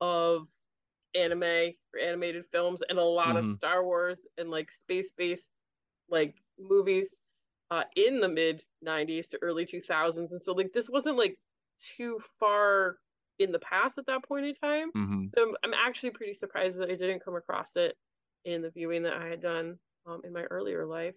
of 0.00 0.48
anime 1.14 1.42
or 1.94 2.00
animated 2.00 2.46
films 2.46 2.82
and 2.88 2.98
a 2.98 3.04
lot 3.04 3.36
of 3.36 3.46
Mhm. 3.46 3.46
Star 3.46 3.84
Wars 3.84 4.26
and 4.38 4.50
like 4.50 4.70
space 4.72 5.12
based 5.12 5.54
like 6.08 6.42
movies 6.58 7.20
uh 7.70 7.84
in 7.96 8.20
the 8.20 8.28
mid 8.28 8.64
90s 8.82 9.28
to 9.28 9.38
early 9.42 9.66
2000s 9.66 10.32
and 10.32 10.42
so 10.42 10.52
like 10.52 10.72
this 10.72 10.90
wasn't 10.90 11.16
like 11.18 11.38
too 11.78 12.18
far 12.38 12.98
in 13.38 13.52
the 13.52 13.58
past 13.60 13.98
at 13.98 14.06
that 14.06 14.24
point 14.24 14.46
in 14.46 14.54
time 14.54 14.92
Mm-hmm. 14.96 15.30
so 15.36 15.50
I'm, 15.50 15.56
I'm 15.64 15.74
actually 15.74 16.10
pretty 16.10 16.34
surprised 16.34 16.78
that 16.80 16.90
I 16.90 16.96
didn't 16.96 17.24
come 17.24 17.36
across 17.36 17.76
it 17.76 17.96
in 18.44 18.62
the 18.62 18.70
viewing 18.70 19.02
that 19.04 19.16
I 19.16 19.28
had 19.28 19.40
done 19.40 19.78
um, 20.06 20.22
in 20.24 20.32
my 20.32 20.44
earlier 20.44 20.86
life. 20.86 21.16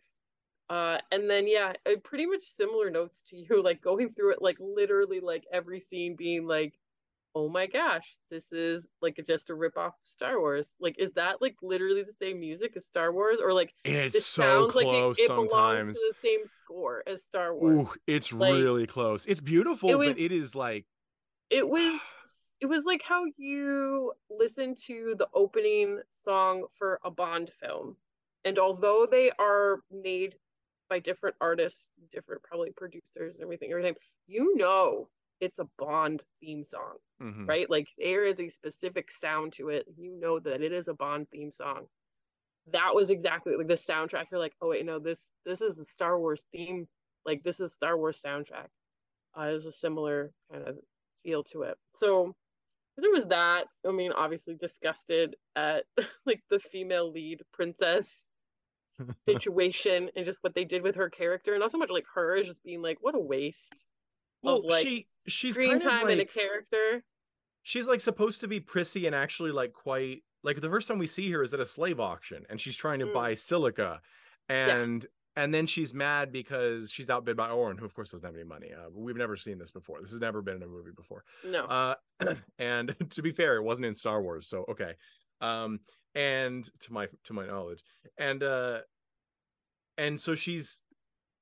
Uh, 0.69 0.97
and 1.11 1.29
then 1.29 1.47
yeah, 1.47 1.73
pretty 2.03 2.25
much 2.25 2.43
similar 2.45 2.89
notes 2.89 3.23
to 3.29 3.37
you, 3.37 3.61
like 3.63 3.81
going 3.81 4.09
through 4.09 4.31
it, 4.33 4.41
like 4.41 4.57
literally 4.59 5.19
like 5.19 5.43
every 5.51 5.79
scene 5.79 6.15
being 6.15 6.47
like, 6.47 6.73
oh 7.35 7.49
my 7.49 7.65
gosh, 7.65 8.17
this 8.29 8.51
is 8.51 8.87
like 9.01 9.19
just 9.25 9.49
a 9.49 9.55
rip 9.55 9.75
off 9.77 9.93
of 9.93 10.05
Star 10.05 10.39
Wars. 10.39 10.75
Like, 10.79 10.95
is 10.99 11.11
that 11.13 11.41
like 11.41 11.55
literally 11.61 12.03
the 12.03 12.13
same 12.13 12.39
music 12.39 12.73
as 12.75 12.85
Star 12.85 13.11
Wars, 13.11 13.39
or 13.43 13.53
like 13.53 13.73
It's 13.83 14.25
so 14.25 14.43
sounds 14.43 14.75
like 14.75 14.85
close 14.85 15.19
it, 15.19 15.23
it 15.23 15.27
belongs 15.29 15.49
sometimes. 15.49 15.99
to 15.99 16.07
the 16.09 16.17
same 16.21 16.45
score 16.45 17.03
as 17.07 17.23
Star 17.23 17.55
Wars? 17.55 17.87
Ooh, 17.87 17.93
it's 18.07 18.31
Like, 18.31 18.53
really 18.53 18.85
close. 18.87 19.25
It's 19.25 19.41
beautiful, 19.41 19.89
it 19.89 19.97
was- 19.97 20.09
but 20.09 20.19
it 20.19 20.31
is 20.31 20.55
like 20.55 20.85
it 21.49 21.67
was 21.67 21.99
it 22.61 22.67
was 22.67 22.85
like 22.85 23.01
how 23.03 23.25
you 23.37 24.13
listen 24.29 24.75
to 24.87 25.15
the 25.17 25.27
opening 25.33 25.99
song 26.09 26.65
for 26.77 26.99
a 27.03 27.11
Bond 27.11 27.51
film. 27.59 27.97
And 28.45 28.59
although 28.59 29.07
they 29.09 29.31
are 29.39 29.81
made 29.91 30.35
by 30.89 30.99
different 30.99 31.35
artists, 31.41 31.87
different 32.11 32.43
probably 32.43 32.71
producers 32.71 33.35
and 33.35 33.43
everything, 33.43 33.71
everything, 33.71 33.95
you 34.27 34.55
know 34.55 35.07
it's 35.43 35.59
a 35.59 35.67
Bond 35.77 36.23
theme 36.39 36.63
song, 36.63 36.95
mhm. 37.21 37.47
right? 37.47 37.69
Like 37.69 37.87
there 37.97 38.23
is 38.23 38.39
a 38.39 38.47
specific 38.47 39.11
sound 39.11 39.53
to 39.53 39.69
it. 39.69 39.85
You 39.97 40.17
know 40.17 40.39
that 40.39 40.61
it 40.61 40.71
is 40.71 40.87
a 40.87 40.93
Bond 40.93 41.27
theme 41.31 41.51
song. 41.51 41.87
That 42.71 42.95
was 42.95 43.09
exactly 43.09 43.55
like 43.57 43.67
the 43.67 43.73
soundtrack. 43.73 44.25
You're 44.31 44.39
like, 44.39 44.55
oh 44.61 44.69
wait, 44.69 44.85
no, 44.85 44.99
this 44.99 45.33
this 45.45 45.61
is 45.61 45.79
a 45.79 45.85
Star 45.85 46.17
Wars 46.17 46.45
theme. 46.53 46.87
Like 47.25 47.43
this 47.43 47.59
is 47.59 47.73
Star 47.73 47.97
Wars 47.97 48.21
soundtrack. 48.25 48.67
Uh, 49.35 49.47
there's 49.47 49.65
a 49.65 49.71
similar 49.71 50.31
kind 50.51 50.67
of 50.67 50.77
feel 51.23 51.43
to 51.43 51.63
it. 51.63 51.77
So 51.93 52.33
there 52.97 53.11
was 53.11 53.25
that. 53.25 53.65
I 53.85 53.91
mean, 53.91 54.13
obviously 54.13 54.55
disgusted 54.55 55.35
at 55.57 55.83
like 56.25 56.41
the 56.49 56.59
female 56.59 57.11
lead 57.11 57.41
princess 57.51 58.31
situation 59.25 60.09
and 60.15 60.25
just 60.25 60.39
what 60.41 60.53
they 60.55 60.65
did 60.65 60.81
with 60.83 60.95
her 60.95 61.09
character, 61.09 61.53
and 61.53 61.61
not 61.61 61.71
so 61.71 61.77
much 61.77 61.89
like 61.89 62.05
her 62.13 62.41
just 62.43 62.63
being 62.63 62.81
like, 62.81 62.97
what 63.01 63.15
a 63.15 63.19
waste 63.19 63.85
Well, 64.41 64.57
of 64.57 64.63
like 64.65 64.83
she 64.85 65.07
she's 65.27 65.55
screen 65.55 65.79
time 65.79 66.07
and 66.07 66.21
a 66.21 66.25
character. 66.25 67.03
she's 67.63 67.87
like 67.87 68.01
supposed 68.01 68.41
to 68.41 68.47
be 68.47 68.59
prissy 68.59 69.05
and 69.07 69.15
actually 69.15 69.51
like 69.51 69.73
quite 69.73 70.23
like 70.43 70.59
the 70.59 70.69
first 70.69 70.87
time 70.87 70.99
we 70.99 71.07
see 71.07 71.31
her 71.31 71.41
is 71.43 71.53
at 71.53 71.59
a 71.59 71.65
slave 71.65 71.99
auction 71.99 72.45
and 72.49 72.59
she's 72.59 72.75
trying 72.75 72.99
to 72.99 73.05
Mm. 73.07 73.13
buy 73.13 73.33
silica 73.33 74.01
and 74.49 75.05
and 75.35 75.51
then 75.51 75.65
she's 75.65 75.95
mad 75.95 76.31
because 76.31 76.91
she's 76.91 77.09
outbid 77.09 77.35
by 77.35 77.49
Orin, 77.49 77.75
who 77.77 77.85
of 77.85 77.95
course 77.95 78.11
doesn't 78.11 78.23
have 78.25 78.35
any 78.35 78.43
money. 78.43 78.71
Uh, 78.71 78.89
we've 78.91 79.15
never 79.17 79.35
seen 79.35 79.57
this 79.57 79.71
before. 79.71 79.99
This 79.99 80.11
has 80.11 80.19
never 80.21 80.43
been 80.43 80.57
in 80.57 80.61
a 80.63 80.67
movie 80.67 80.91
before. 80.95 81.23
No, 81.43 81.63
Uh, 81.65 81.95
and 82.59 82.95
to 83.09 83.21
be 83.23 83.31
fair, 83.31 83.55
it 83.55 83.63
wasn't 83.63 83.87
in 83.87 83.95
Star 83.95 84.21
Wars, 84.21 84.47
so 84.47 84.63
okay. 84.69 84.93
Um, 85.41 85.79
and 86.15 86.65
to 86.79 86.93
my 86.93 87.07
to 87.23 87.33
my 87.33 87.45
knowledge, 87.45 87.83
and 88.17 88.43
uh, 88.43 88.81
and 89.97 90.19
so 90.19 90.35
she's 90.35 90.85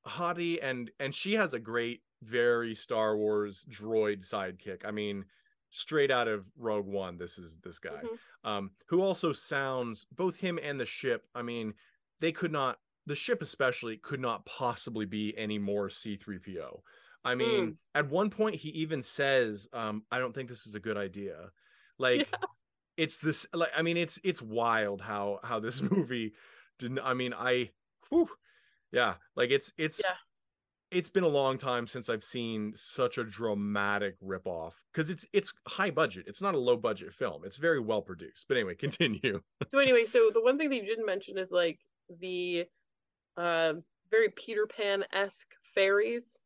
haughty 0.05 0.61
and 0.61 0.91
and 0.99 1.13
she 1.13 1.33
has 1.33 1.53
a 1.53 1.59
great, 1.59 2.01
very 2.21 2.73
Star 2.73 3.17
Wars 3.17 3.65
droid 3.69 4.27
sidekick. 4.27 4.85
I 4.85 4.91
mean, 4.91 5.25
straight 5.69 6.11
out 6.11 6.27
of 6.27 6.45
Rogue 6.57 6.87
One. 6.87 7.17
This 7.17 7.37
is 7.37 7.59
this 7.59 7.79
guy, 7.79 8.03
Mhm. 8.03 8.19
um, 8.43 8.71
who 8.87 9.01
also 9.01 9.33
sounds 9.33 10.05
both 10.05 10.35
him 10.39 10.59
and 10.61 10.79
the 10.79 10.85
ship. 10.85 11.27
I 11.35 11.41
mean, 11.41 11.73
they 12.19 12.31
could 12.31 12.51
not. 12.51 12.79
The 13.07 13.15
ship 13.15 13.41
especially 13.41 13.97
could 13.97 14.19
not 14.19 14.45
possibly 14.45 15.05
be 15.05 15.35
any 15.35 15.57
more 15.57 15.89
C3PO. 15.89 16.83
I 17.23 17.33
mean, 17.35 17.77
at 17.95 18.07
one 18.07 18.29
point 18.29 18.55
he 18.55 18.69
even 18.69 19.01
says, 19.01 19.67
um, 19.73 20.05
I 20.11 20.19
don't 20.19 20.33
think 20.33 20.49
this 20.49 20.67
is 20.67 20.75
a 20.75 20.79
good 20.79 20.97
idea. 20.97 21.51
Like 21.97 22.29
it's 23.01 23.17
this 23.17 23.45
like 23.53 23.71
I 23.75 23.81
mean 23.81 23.97
it's 23.97 24.19
it's 24.23 24.41
wild 24.41 25.01
how 25.01 25.39
how 25.43 25.59
this 25.59 25.81
movie 25.91 26.33
didn't 26.79 26.99
I 26.99 27.13
mean 27.13 27.33
I 27.33 27.71
whew, 28.09 28.29
yeah, 28.91 29.15
like 29.35 29.49
it's 29.49 29.73
it's 29.77 30.01
Yeah. 30.03 30.15
it's 30.91 31.09
been 31.09 31.23
a 31.23 31.27
long 31.29 31.57
time 31.57 31.87
since 31.87 32.09
I've 32.09 32.23
seen 32.23 32.73
such 32.75 33.17
a 33.17 33.23
dramatic 33.23 34.19
ripoff 34.21 34.73
because 34.91 35.09
it's 35.09 35.25
it's 35.33 35.53
high 35.67 35.91
budget. 35.91 36.25
It's 36.27 36.41
not 36.41 36.55
a 36.55 36.59
low 36.59 36.77
budget 36.77 37.13
film. 37.13 37.45
It's 37.45 37.57
very 37.57 37.79
well 37.79 38.01
produced. 38.01 38.47
But 38.47 38.57
anyway, 38.57 38.75
continue. 38.87 39.41
So 39.69 39.79
anyway, 39.79 40.05
so 40.05 40.29
the 40.33 40.41
one 40.41 40.57
thing 40.57 40.69
that 40.69 40.75
you 40.75 40.85
didn't 40.85 41.05
mention 41.05 41.37
is 41.37 41.51
like 41.51 41.79
the 42.19 42.65
uh, 43.37 43.73
very 44.09 44.29
Peter 44.29 44.67
Pan 44.67 45.05
esque 45.13 45.53
fairies 45.73 46.45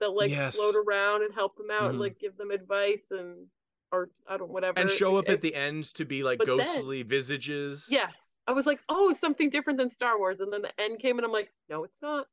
that 0.00 0.10
like 0.10 0.30
Yes. 0.30 0.56
float 0.56 0.76
around 0.76 1.22
and 1.24 1.34
help 1.34 1.56
them 1.56 1.70
out 1.70 1.90
and 1.90 1.96
Mhm. 1.96 2.00
like 2.00 2.18
give 2.18 2.36
them 2.36 2.50
advice 2.50 3.10
and 3.10 3.48
or 3.94 4.08
I 4.26 4.36
don't 4.36 4.50
whatever 4.50 4.78
and 4.78 4.90
show 4.90 5.16
up 5.16 5.26
Like, 5.28 5.34
at 5.36 5.40
the 5.42 5.54
end 5.54 5.84
to 5.94 6.04
be 6.04 6.22
like 6.22 6.38
But 6.38 6.48
then- 6.48 6.58
ghostly 6.58 7.02
visages. 7.02 7.88
yeah. 7.90 8.08
I 8.46 8.52
was 8.52 8.66
like, 8.66 8.80
oh, 8.90 9.12
something 9.14 9.48
different 9.48 9.78
than 9.78 9.90
Star 9.90 10.18
Wars, 10.18 10.40
and 10.40 10.52
then 10.52 10.60
the 10.60 10.78
end 10.78 10.98
came, 10.98 11.16
and 11.18 11.24
I'm 11.24 11.32
like, 11.32 11.50
no, 11.70 11.82
it's 11.84 12.02
not. 12.02 12.26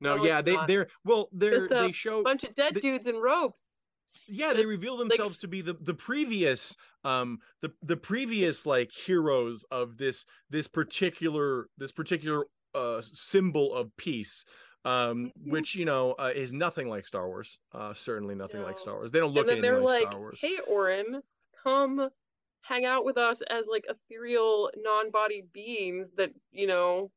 No, 0.00 0.16
No, 0.16 0.24
yeah, 0.24 0.42
they 0.42 0.54
not. 0.54 0.66
they're 0.66 0.88
well, 1.04 1.28
they're 1.32 1.68
they 1.68 1.92
show 1.92 2.18
a 2.18 2.22
bunch 2.24 2.42
of 2.42 2.54
dead 2.56 2.74
the- 2.74 2.80
dudes 2.80 3.06
in 3.06 3.16
ropes. 3.20 3.82
yeah 4.26 4.52
they 4.52 4.66
reveal 4.66 4.96
themselves 4.96 5.38
to 5.38 5.48
be 5.48 5.60
the 5.62 5.74
the 5.80 5.94
previous 5.94 6.76
um 7.04 7.38
the 7.60 7.72
the 7.82 7.96
previous 7.96 8.66
like 8.66 8.90
heroes 8.90 9.64
of 9.70 9.96
this 9.98 10.24
this 10.50 10.66
particular 10.68 11.68
this 11.78 11.92
particular 11.92 12.44
uh 12.74 13.00
symbol 13.02 13.72
of 13.74 13.94
peace 13.96 14.44
um 14.84 15.32
Mhm. 15.38 15.50
which 15.50 15.74
you 15.74 15.84
know 15.84 16.12
uh, 16.18 16.32
is 16.34 16.52
nothing 16.52 16.88
like 16.88 17.04
star 17.04 17.28
wars 17.28 17.58
uh 17.72 17.94
certainly 17.94 18.34
nothing 18.34 18.60
like 18.62 18.76
No. 18.76 18.82
star 18.82 18.94
wars 18.94 19.12
they 19.12 19.18
don't 19.20 19.32
look 19.32 19.48
and 19.48 19.62
then 19.62 19.70
anything 19.70 19.70
they're 19.72 19.80
like, 19.82 20.00
like, 20.00 20.08
star 20.08 20.20
wars 20.20 20.40
"Hey, 20.40 20.58
Orin, 20.66 21.22
come 21.62 22.10
hang 22.62 22.84
out 22.84 23.04
with 23.04 23.16
us 23.18 23.42
as 23.50 23.66
like 23.66 23.84
ethereal, 23.88 24.70
non-body 24.76 25.42
beings 25.52 26.10
that 26.16 26.32
you 26.50 26.66
know 26.66 27.10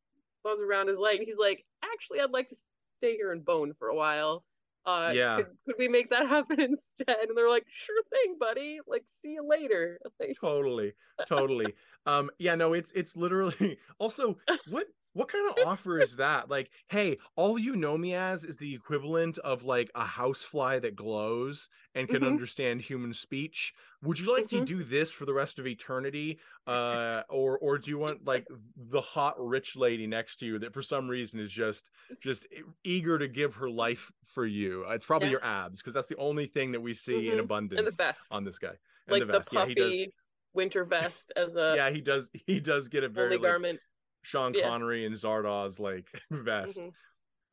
buzz 0.43 0.59
around 0.61 0.87
his 0.87 0.97
light." 0.97 1.17
And 1.19 1.27
he's 1.27 1.37
like, 1.37 1.65
"Actually, 1.83 2.21
I'd 2.21 2.31
like 2.31 2.47
to 2.49 2.55
stay 2.97 3.15
here 3.15 3.31
and 3.31 3.43
bone 3.45 3.73
for 3.73 3.87
a 3.89 3.95
while. 3.95 4.43
Uh, 4.85 5.13
Yeah. 5.13 5.37
could, 5.37 5.47
could 5.65 5.75
we 5.79 5.87
make 5.87 6.09
that 6.11 6.27
happen 6.27 6.59
instead?" 6.59 7.17
And 7.27 7.37
they're 7.37 7.49
like, 7.49 7.65
"Sure 7.67 8.01
thing, 8.09 8.37
buddy. 8.39 8.79
Like, 8.87 9.05
see 9.21 9.33
you 9.33 9.47
later." 9.47 9.99
Like, 10.19 10.37
totally 10.39 10.93
totally 11.25 11.73
um 12.05 12.29
yeah 12.39 12.55
no 12.55 12.73
it's 12.73 12.91
it's 12.91 13.15
literally 13.15 13.79
also 13.99 14.37
what 14.65 14.87
what 15.15 15.29
kind 15.29 15.49
of 15.49 15.57
offer 15.57 15.99
is 15.99 16.17
that 16.17 16.49
like 16.49 16.71
hey 16.89 17.17
all 17.37 17.57
you 17.57 17.75
know 17.75 17.97
me 17.97 18.13
as 18.13 18.43
is 18.43 18.57
the 18.57 18.75
equivalent 18.75 19.37
of 19.39 19.63
like 19.63 19.89
a 19.95 20.05
housefly 20.05 20.77
that 20.79 20.95
glows 20.95 21.69
and 21.95 22.09
can 22.09 22.21
Mhm. 22.21 22.25
understand 22.25 22.81
human 22.81 23.13
speech 23.13 23.73
would 24.01 24.19
you 24.19 24.31
like 24.31 24.47
to 24.47 24.59
Mhm. 24.59 24.61
do 24.61 24.83
this 24.83 25.11
for 25.11 25.25
the 25.25 25.33
rest 25.33 25.57
of 25.57 25.65
eternity 25.65 26.39
uh 26.67 27.23
or 27.29 27.57
or 27.59 27.77
do 27.77 27.89
you 27.89 27.97
want 27.97 28.25
like 28.25 28.45
the 28.75 29.01
hot 29.01 29.35
rich 29.39 29.75
lady 29.77 30.05
next 30.05 30.35
to 30.37 30.45
you 30.45 30.59
that 30.59 30.73
for 30.73 30.81
some 30.81 31.07
reason 31.07 31.39
is 31.39 31.51
just 31.51 31.91
just 32.21 32.45
eager 32.83 33.17
to 33.17 33.27
give 33.27 33.55
her 33.55 33.69
life 33.69 34.11
for 34.25 34.45
you 34.45 34.83
it's 34.89 35.05
probably 35.05 35.29
Yeah. 35.29 35.31
your 35.31 35.43
abs 35.43 35.81
because 35.81 35.93
that's 35.93 36.07
the 36.09 36.17
only 36.17 36.45
thing 36.45 36.71
that 36.73 36.81
we 36.81 36.93
see 36.93 37.31
in 37.31 37.39
Mhm. 37.39 37.39
abundance 37.39 37.79
and 37.79 37.87
the 37.87 37.91
best, 37.91 38.19
on 38.31 38.43
this 38.43 38.59
guy 38.59 38.77
and 39.07 39.19
like 39.19 39.21
the 39.21 39.27
the, 39.31 39.45
yeah 39.51 39.63
puffy 39.63 39.65
he 39.65 39.75
does 39.75 40.05
winter 40.53 40.85
vest 40.85 41.31
as 41.35 41.55
a 41.55 41.77
yeah, 41.77 41.89
he 41.89 42.01
does. 42.01 42.31
He 42.33 42.59
does 42.59 42.87
get 42.89 43.03
a 43.03 43.09
very 43.09 43.37
only 43.37 43.37
like, 43.37 43.57
garment. 43.57 43.81
Sean 44.25 44.53
Yeah. 44.53 44.67
Connery 44.67 45.05
and 45.05 45.15
Zardoz 45.15 45.79
like 45.79 46.09
vest. 46.31 46.79
Mhm. 46.79 46.91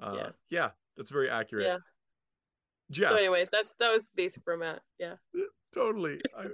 Uh, 0.00 0.14
Yeah. 0.16 0.28
yeah. 0.50 0.70
that's 0.96 1.10
very 1.10 1.28
accurate. 1.30 1.66
Yeah. 1.66 1.78
Jeff, 2.90 3.10
So, 3.10 3.16
anyways, 3.16 3.48
that's 3.52 3.72
that 3.78 3.92
was 3.92 4.02
basic 4.14 4.42
for 4.44 4.56
Matt. 4.56 4.82
Yeah. 4.98 5.14
totally. 5.74 6.20
I, 6.36 6.46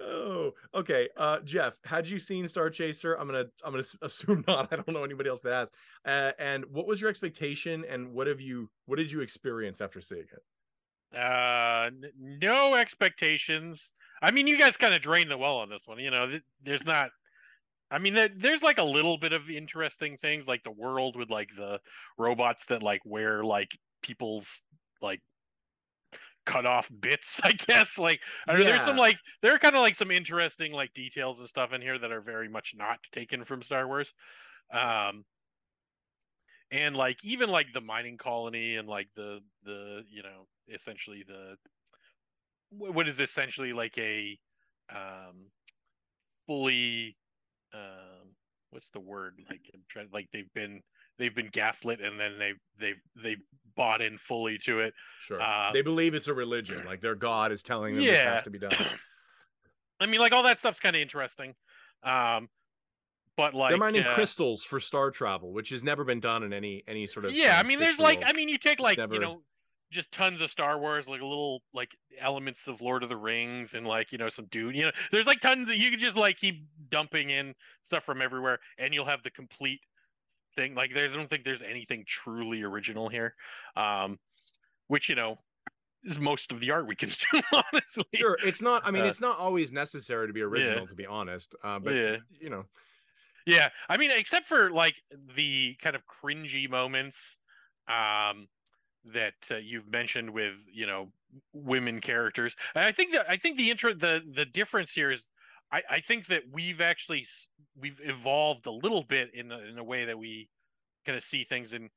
oh, 0.00 0.52
okay. 0.74 1.08
Uh, 1.16 1.40
Jeff, 1.40 1.74
had 1.84 2.08
you 2.08 2.18
seen 2.20 2.46
Star 2.46 2.70
Chaser? 2.70 3.14
I'm 3.14 3.26
gonna, 3.26 3.46
I'm 3.64 3.72
gonna 3.72 3.82
assume 4.02 4.44
not. 4.46 4.72
I 4.72 4.76
don't 4.76 4.88
know 4.88 5.02
anybody 5.04 5.28
else 5.30 5.42
that 5.42 5.52
has. 5.52 5.72
Uh, 6.04 6.32
and 6.38 6.64
what 6.66 6.86
was 6.86 7.00
your 7.00 7.10
expectation? 7.10 7.84
And 7.88 8.12
what 8.12 8.26
have 8.26 8.40
you, 8.40 8.70
what 8.86 8.96
did 8.96 9.10
you 9.10 9.20
experience 9.20 9.80
after 9.80 10.00
seeing 10.00 10.22
it? 10.32 11.16
Uh, 11.16 11.86
n- 11.86 12.12
no 12.16 12.74
expectations. 12.76 13.92
I 14.22 14.30
mean, 14.30 14.46
you 14.46 14.56
guys 14.58 14.76
kind 14.76 14.94
of 14.94 15.00
drained 15.00 15.30
the 15.30 15.38
well 15.38 15.56
on 15.56 15.68
this 15.68 15.88
one. 15.88 15.98
You 15.98 16.10
know, 16.12 16.28
th- 16.28 16.42
there's 16.62 16.84
not. 16.86 17.10
I 17.90 17.98
mean, 17.98 18.16
there's 18.36 18.62
like 18.62 18.78
a 18.78 18.84
little 18.84 19.18
bit 19.18 19.32
of 19.32 19.50
interesting 19.50 20.16
things, 20.16 20.46
like 20.46 20.62
the 20.62 20.70
world 20.70 21.16
with 21.16 21.28
like 21.30 21.50
the 21.56 21.80
robots 22.16 22.66
that 22.66 22.82
like 22.82 23.00
wear 23.04 23.44
like 23.44 23.76
people's 24.02 24.62
like 25.02 25.20
cut 26.46 26.66
off 26.66 26.90
bits. 27.00 27.40
I 27.44 27.52
guess 27.52 27.98
like 27.98 28.20
I 28.46 28.56
mean, 28.56 28.66
there's 28.66 28.82
some 28.82 28.96
like 28.96 29.18
there 29.42 29.54
are 29.54 29.58
kind 29.58 29.74
of 29.74 29.82
like 29.82 29.96
some 29.96 30.10
interesting 30.10 30.72
like 30.72 30.94
details 30.94 31.40
and 31.40 31.48
stuff 31.48 31.72
in 31.72 31.80
here 31.80 31.98
that 31.98 32.12
are 32.12 32.20
very 32.20 32.48
much 32.48 32.74
not 32.76 32.98
taken 33.12 33.44
from 33.44 33.62
Star 33.62 33.86
Wars. 33.86 34.12
Um, 34.72 35.24
and 36.70 36.96
like 36.96 37.24
even 37.24 37.50
like 37.50 37.72
the 37.72 37.80
mining 37.80 38.16
colony 38.16 38.76
and 38.76 38.88
like 38.88 39.08
the 39.16 39.40
the 39.64 40.04
you 40.08 40.22
know 40.22 40.46
essentially 40.72 41.24
the 41.26 41.56
what 42.70 43.08
is 43.08 43.18
essentially 43.18 43.72
like 43.72 43.98
a 43.98 44.38
um 44.94 45.46
fully 46.46 47.16
what's 48.80 48.88
the 48.88 48.98
word 49.00 49.34
like 49.50 49.60
I'm 49.74 49.82
trying 49.90 50.08
like 50.10 50.28
they've 50.32 50.50
been 50.54 50.80
they've 51.18 51.34
been 51.34 51.50
gaslit 51.52 52.00
and 52.00 52.18
then 52.18 52.38
they've 52.38 52.56
they've 52.78 53.00
they've 53.22 53.42
bought 53.76 54.00
in 54.00 54.16
fully 54.16 54.56
to 54.64 54.80
it 54.80 54.94
Sure. 55.20 55.38
Uh, 55.38 55.70
they 55.74 55.82
believe 55.82 56.14
it's 56.14 56.28
a 56.28 56.32
religion. 56.34 56.82
Like 56.86 57.02
their 57.02 57.14
God 57.14 57.52
is 57.52 57.62
telling 57.62 57.94
them 57.94 58.02
this 58.02 58.22
has 58.22 58.42
to 58.44 58.50
be 58.50 58.58
done. 58.58 58.72
i 60.00 60.06
mean 60.06 60.18
like 60.18 60.32
all 60.32 60.42
that 60.44 60.58
stuff's 60.58 60.80
kind 60.80 60.96
of 60.96 61.02
interesting 61.02 61.54
um 62.04 62.48
but 63.36 63.52
like 63.52 63.70
They're 63.70 63.78
mining 63.78 64.04
uh, 64.04 64.14
crystals 64.14 64.64
for 64.64 64.80
star 64.80 65.10
travel, 65.10 65.52
which 65.52 65.68
has 65.70 65.82
never 65.82 66.04
been 66.04 66.20
done 66.20 66.42
in 66.42 66.54
any 66.54 66.82
any 66.88 67.06
sort 67.06 67.26
of. 67.26 67.34
yeah 67.34 67.60
i 67.62 67.66
mean 67.66 67.78
there's 67.80 67.98
like 67.98 68.22
i 68.24 68.32
mean 68.32 68.48
you 68.48 68.56
take 68.56 68.80
like 68.80 68.96
never- 68.96 69.12
you 69.12 69.20
know 69.20 69.42
just 69.90 70.12
tons 70.12 70.40
of 70.40 70.50
star 70.50 70.78
wars 70.78 71.08
like 71.08 71.20
a 71.20 71.26
little 71.26 71.62
like 71.72 71.96
elements 72.18 72.68
of 72.68 72.80
lord 72.80 73.02
of 73.02 73.08
the 73.08 73.16
rings 73.16 73.74
and 73.74 73.86
like 73.86 74.12
you 74.12 74.18
know 74.18 74.28
some 74.28 74.46
dude 74.46 74.76
you 74.76 74.82
know 74.82 74.92
there's 75.10 75.26
like 75.26 75.40
tons 75.40 75.68
that 75.68 75.76
you 75.76 75.90
can 75.90 75.98
just 75.98 76.16
like 76.16 76.36
keep 76.36 76.64
dumping 76.88 77.30
in 77.30 77.54
stuff 77.82 78.04
from 78.04 78.22
everywhere 78.22 78.58
and 78.78 78.94
you'll 78.94 79.04
have 79.04 79.22
the 79.22 79.30
complete 79.30 79.80
thing 80.54 80.74
like 80.74 80.92
there, 80.92 81.04
i 81.04 81.14
don't 81.14 81.28
think 81.28 81.44
there's 81.44 81.62
anything 81.62 82.04
truly 82.06 82.62
original 82.62 83.08
here 83.08 83.34
um 83.76 84.18
which 84.88 85.08
you 85.08 85.14
know 85.14 85.38
is 86.04 86.18
most 86.18 86.50
of 86.50 86.60
the 86.60 86.70
art 86.70 86.86
we 86.86 86.96
consume 86.96 87.42
honestly 87.72 88.04
Sure, 88.14 88.38
it's 88.44 88.62
not. 88.62 88.82
I 88.86 88.90
mean, 88.90 89.04
Uh, 89.04 89.08
it's 89.08 89.20
not 89.20 89.38
always 89.38 89.70
necessary 89.70 90.26
to 90.26 90.32
be 90.32 90.40
original, 90.40 90.86
to 90.86 90.94
be 90.94 91.06
honest. 91.06 91.54
Uh, 91.62 91.78
but 91.78 91.94
Yeah. 91.94 92.16
you 92.40 92.48
know, 92.48 92.64
Yeah, 93.46 93.68
I 93.88 93.96
mean, 93.96 94.10
except 94.10 94.46
for 94.46 94.70
like 94.70 95.02
the 95.10 95.74
kind 95.74 95.94
of 95.94 96.06
cringy 96.06 96.68
moments 96.68 97.38
um, 97.88 98.48
that 99.04 99.34
uh, 99.50 99.56
you've 99.56 99.90
mentioned 99.90 100.30
with 100.30 100.54
you 100.72 100.86
know 100.86 101.08
women 101.52 102.00
characters. 102.00 102.56
And 102.74 102.84
I 102.84 102.92
think 102.92 103.12
that 103.12 103.26
I 103.28 103.36
think 103.36 103.56
the 103.56 103.70
intro 103.70 103.94
the 103.94 104.20
the 104.30 104.44
difference 104.44 104.94
here 104.94 105.10
is 105.10 105.28
I, 105.72 105.82
I 105.88 106.00
think 106.00 106.26
that 106.26 106.42
we've 106.50 106.80
actually 106.80 107.26
we've 107.78 108.00
evolved 108.02 108.66
a 108.66 108.72
little 108.72 109.02
bit 109.02 109.30
in 109.34 109.52
a, 109.52 109.58
in 109.58 109.78
a 109.78 109.84
way 109.84 110.04
that 110.04 110.18
we 110.18 110.48
kind 111.06 111.16
of 111.16 111.24
see 111.24 111.44
things 111.44 111.72
in 111.72 111.88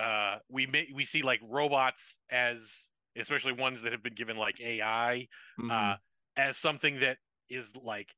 uh 0.00 0.36
we 0.50 0.66
may 0.66 0.88
we 0.94 1.04
see 1.04 1.22
like 1.22 1.40
robots 1.48 2.18
as 2.30 2.90
especially 3.16 3.52
ones 3.52 3.82
that 3.82 3.92
have 3.92 4.02
been 4.02 4.14
given 4.14 4.36
like 4.36 4.60
AI 4.60 5.26
mhm. 5.58 5.70
uh, 5.70 5.96
as 6.36 6.58
something 6.58 7.00
that 7.00 7.16
is 7.48 7.74
like 7.76 8.14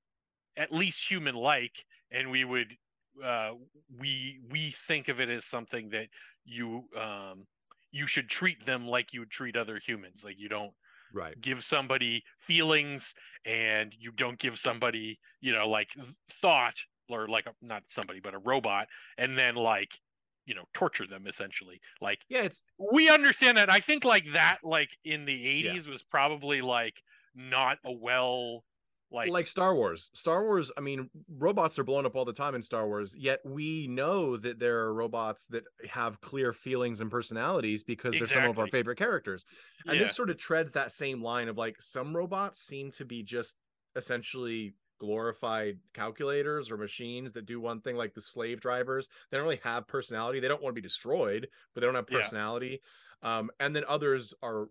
at 0.56 0.72
least 0.72 1.08
human 1.08 1.36
like 1.36 1.84
and 2.10 2.30
we 2.30 2.44
would 2.44 2.76
uh, 3.24 3.52
we 3.98 4.40
we 4.50 4.70
think 4.70 5.08
of 5.08 5.20
it 5.20 5.28
as 5.28 5.44
something 5.44 5.90
that 5.90 6.08
you 6.44 6.84
um, 6.96 7.46
you 7.90 8.06
should 8.06 8.28
treat 8.28 8.64
them 8.66 8.86
like 8.86 9.12
you 9.12 9.20
would 9.20 9.30
treat 9.30 9.56
other 9.56 9.78
humans 9.84 10.24
like 10.24 10.38
you 10.38 10.48
don't 10.48 10.72
right. 11.12 11.40
give 11.40 11.64
somebody 11.64 12.24
feelings 12.38 13.14
and 13.44 13.94
you 13.98 14.10
don't 14.12 14.38
give 14.38 14.58
somebody 14.58 15.18
you 15.40 15.52
know 15.52 15.68
like 15.68 15.90
thought 16.30 16.74
or 17.08 17.26
like 17.28 17.46
a, 17.46 17.52
not 17.62 17.84
somebody 17.88 18.20
but 18.20 18.34
a 18.34 18.38
robot 18.38 18.88
and 19.16 19.38
then 19.38 19.54
like 19.54 19.98
you 20.46 20.54
know 20.54 20.64
torture 20.74 21.06
them 21.06 21.26
essentially 21.26 21.80
like 22.00 22.20
Yeah, 22.28 22.42
it's 22.42 22.62
we 22.78 23.08
understand 23.10 23.58
that 23.58 23.70
i 23.70 23.80
think 23.80 24.04
like 24.04 24.32
that 24.32 24.58
like 24.62 24.90
in 25.04 25.24
the 25.24 25.46
Yeah. 25.62 25.72
80s 25.72 25.88
was 25.88 26.02
probably 26.02 26.60
like 26.62 27.02
not 27.34 27.78
a 27.84 27.92
well 27.92 28.64
like, 29.10 29.30
like, 29.30 29.46
Star 29.48 29.74
Wars. 29.74 30.10
Star 30.14 30.44
Wars. 30.44 30.70
I 30.76 30.80
mean, 30.80 31.08
robots 31.28 31.78
are 31.78 31.84
blown 31.84 32.06
up 32.06 32.14
all 32.16 32.24
the 32.24 32.32
time 32.32 32.54
in 32.54 32.62
Star 32.62 32.86
Wars. 32.86 33.14
Yet 33.16 33.40
we 33.44 33.86
know 33.88 34.36
that 34.36 34.58
there 34.58 34.80
are 34.80 34.94
robots 34.94 35.46
that 35.46 35.64
have 35.88 36.20
clear 36.20 36.52
feelings 36.52 37.00
and 37.00 37.10
personalities 37.10 37.82
because 37.84 38.16
they're 38.18 38.28
some 38.28 38.44
of 38.44 38.58
our 38.58 38.68
favorite 38.68 38.96
characters. 38.98 39.44
And 39.86 39.98
yeah, 39.98 40.00
this 40.00 40.14
sort 40.14 40.30
of 40.30 40.36
treads 40.36 40.72
that 40.72 40.92
same 40.92 41.22
line 41.22 41.48
of 41.48 41.56
like 41.56 41.80
some 41.80 42.14
robots 42.14 42.60
seem 42.60 42.90
to 42.92 43.04
be 43.04 43.22
just 43.22 43.56
essentially 43.96 44.74
glorified 45.00 45.78
calculators 45.94 46.70
or 46.70 46.76
machines 46.76 47.32
that 47.32 47.46
do 47.46 47.60
one 47.60 47.80
thing 47.80 47.94
like 47.96 48.12
the 48.14 48.20
slave 48.20 48.60
drivers 48.60 49.08
they 49.30 49.36
don't 49.38 49.44
really 49.44 49.60
have 49.62 49.86
personality 49.86 50.40
they 50.40 50.48
don't 50.48 50.60
want 50.60 50.74
to 50.74 50.80
be 50.80 50.84
destroyed 50.84 51.48
but 51.72 51.80
they 51.80 51.86
don't 51.86 51.94
have 51.94 52.06
Yeah. 52.08 52.16
personality 52.18 52.80
um 53.22 53.48
and 53.60 53.76
then 53.76 53.84
others 53.86 54.34
are 54.42 54.66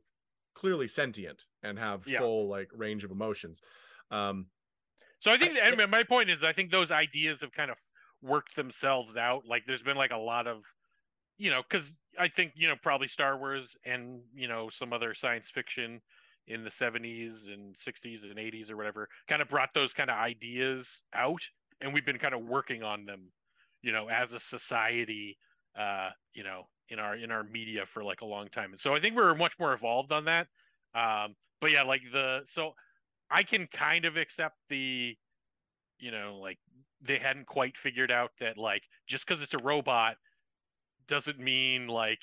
clearly 0.55 0.87
sentient 0.87 1.45
and 1.63 1.79
have 1.79 2.05
Yeah. 2.05 2.17
full 2.17 2.49
like 2.49 2.69
range 2.73 3.03
of 3.03 3.11
emotions 3.11 3.61
um 4.11 4.47
so 5.19 5.31
i 5.31 5.37
think 5.37 5.57
I- 5.57 5.69
and 5.69 5.91
my 5.91 6.03
point 6.03 6.29
is 6.29 6.43
i 6.43 6.53
think 6.53 6.71
those 6.71 6.91
ideas 6.91 7.41
have 7.41 7.51
kind 7.51 7.71
of 7.71 7.77
worked 8.21 8.55
themselves 8.55 9.15
out. 9.15 9.43
Like 9.47 9.65
there's 9.65 9.83
been 9.83 9.97
like 9.97 10.11
a 10.11 10.17
lot 10.17 10.47
of 10.47 10.63
you 11.37 11.51
know 11.51 11.61
because 11.61 11.97
i 12.17 12.27
think 12.27 12.53
you 12.55 12.67
know 12.67 12.75
probably 12.81 13.07
star 13.07 13.37
wars 13.37 13.77
and 13.85 14.21
you 14.33 14.47
know 14.47 14.69
some 14.69 14.91
other 14.91 15.13
science 15.13 15.51
fiction 15.51 16.01
in 16.47 16.63
the 16.63 16.69
70s 16.71 17.47
and 17.47 17.75
60s 17.75 18.23
and 18.23 18.39
80s 18.39 18.71
or 18.71 18.77
whatever 18.77 19.07
kind 19.27 19.41
of 19.41 19.49
brought 19.49 19.69
those 19.75 19.93
kind 19.93 20.09
of 20.09 20.17
ideas 20.17 21.03
out 21.13 21.41
and 21.79 21.93
we've 21.93 22.05
been 22.05 22.17
kind 22.17 22.33
of 22.33 22.41
working 22.41 22.81
on 22.81 23.05
them 23.05 23.31
you 23.83 23.91
know 23.91 24.09
as 24.09 24.33
a 24.33 24.39
society 24.39 25.37
uh 25.77 26.09
you 26.33 26.43
know 26.43 26.63
in 26.89 26.97
our 26.97 27.15
in 27.15 27.29
our 27.29 27.43
media 27.43 27.85
for 27.85 28.03
like 28.03 28.21
a 28.21 28.25
long 28.25 28.47
time. 28.47 28.71
And 28.71 28.79
so 28.79 28.95
i 28.95 28.99
think 28.99 29.15
we're 29.15 29.35
much 29.35 29.59
more 29.59 29.73
evolved 29.73 30.11
on 30.11 30.25
that. 30.25 30.47
Um 30.95 31.35
but 31.61 31.71
yeah 31.71 31.83
like 31.83 32.01
the 32.11 32.41
so 32.47 32.73
i 33.29 33.43
can 33.43 33.67
kind 33.67 34.05
of 34.05 34.17
accept 34.17 34.55
the 34.69 35.15
you 35.99 36.11
know 36.11 36.37
like 36.41 36.57
they 37.01 37.17
hadn't 37.17 37.45
quite 37.45 37.77
figured 37.77 38.11
out 38.11 38.31
that 38.39 38.57
like 38.57 38.83
just 39.07 39.27
because 39.27 39.41
it's 39.41 39.53
a 39.53 39.59
robot 39.59 40.15
doesn't 41.07 41.39
mean 41.39 41.87
like 41.87 42.19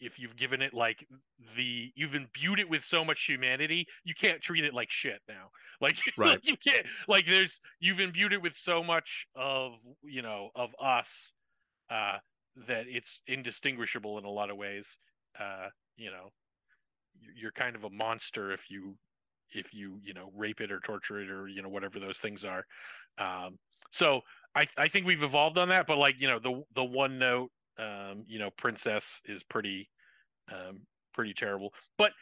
if 0.00 0.18
you've 0.18 0.36
given 0.36 0.60
it 0.60 0.74
like 0.74 1.06
the 1.56 1.92
you've 1.94 2.14
imbued 2.14 2.58
it 2.58 2.68
with 2.68 2.84
so 2.84 3.04
much 3.04 3.24
humanity 3.24 3.86
you 4.04 4.14
can't 4.14 4.42
treat 4.42 4.64
it 4.64 4.74
like 4.74 4.90
shit 4.90 5.20
now 5.28 5.48
like, 5.80 5.98
Right. 6.18 6.38
you 6.42 6.56
can't 6.56 6.86
like 7.08 7.26
there's 7.26 7.60
you've 7.80 8.00
imbued 8.00 8.32
it 8.32 8.42
with 8.42 8.56
so 8.56 8.82
much 8.82 9.26
of 9.34 9.74
you 10.02 10.22
know 10.22 10.50
of 10.54 10.74
us 10.82 11.32
uh 11.90 12.18
that 12.56 12.86
it's 12.88 13.20
indistinguishable 13.26 14.18
in 14.18 14.24
a 14.24 14.30
lot 14.30 14.50
of 14.50 14.56
ways 14.56 14.98
uh 15.40 15.68
you 15.96 16.10
know 16.10 16.30
you're 17.36 17.52
kind 17.52 17.76
of 17.76 17.84
a 17.84 17.90
monster 17.90 18.52
if 18.52 18.70
you 18.70 18.96
if 19.52 19.72
you 19.74 20.00
you 20.02 20.14
know 20.14 20.30
rape 20.34 20.60
it 20.60 20.72
or 20.72 20.80
torture 20.80 21.20
it 21.20 21.30
or 21.30 21.48
you 21.48 21.62
know 21.62 21.68
whatever 21.68 21.98
those 22.00 22.18
things 22.18 22.44
are. 22.44 22.64
Um 23.18 23.58
so 23.90 24.20
i 24.56 24.66
i 24.76 24.88
think 24.88 25.06
we've 25.06 25.22
evolved 25.22 25.58
on 25.58 25.68
that 25.68 25.86
but 25.86 25.98
like 25.98 26.20
you 26.20 26.28
know 26.28 26.38
the 26.38 26.62
the 26.74 26.84
one 26.84 27.18
note 27.18 27.50
um 27.78 28.24
you 28.26 28.38
know 28.38 28.50
princess 28.50 29.20
is 29.24 29.42
pretty 29.42 29.88
um 30.52 30.82
pretty 31.12 31.34
terrible. 31.34 31.72
But 31.98 32.12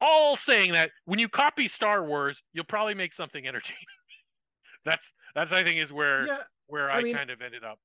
all 0.00 0.36
saying 0.36 0.72
that 0.72 0.90
when 1.06 1.18
you 1.18 1.28
copy 1.28 1.68
star 1.68 2.04
wars 2.04 2.42
you'll 2.52 2.64
probably 2.64 2.94
make 2.94 3.12
something 3.12 3.46
entertaining. 3.46 3.84
That's 4.84 5.12
that's 5.34 5.52
i 5.52 5.62
think 5.64 5.80
is 5.80 5.92
where 5.92 6.26
yeah 6.26 6.42
where 6.68 6.90
I 6.90 6.98
i, 6.98 7.02
mean- 7.02 7.16
kind 7.16 7.30
of 7.30 7.42
ended 7.42 7.64
up. 7.64 7.78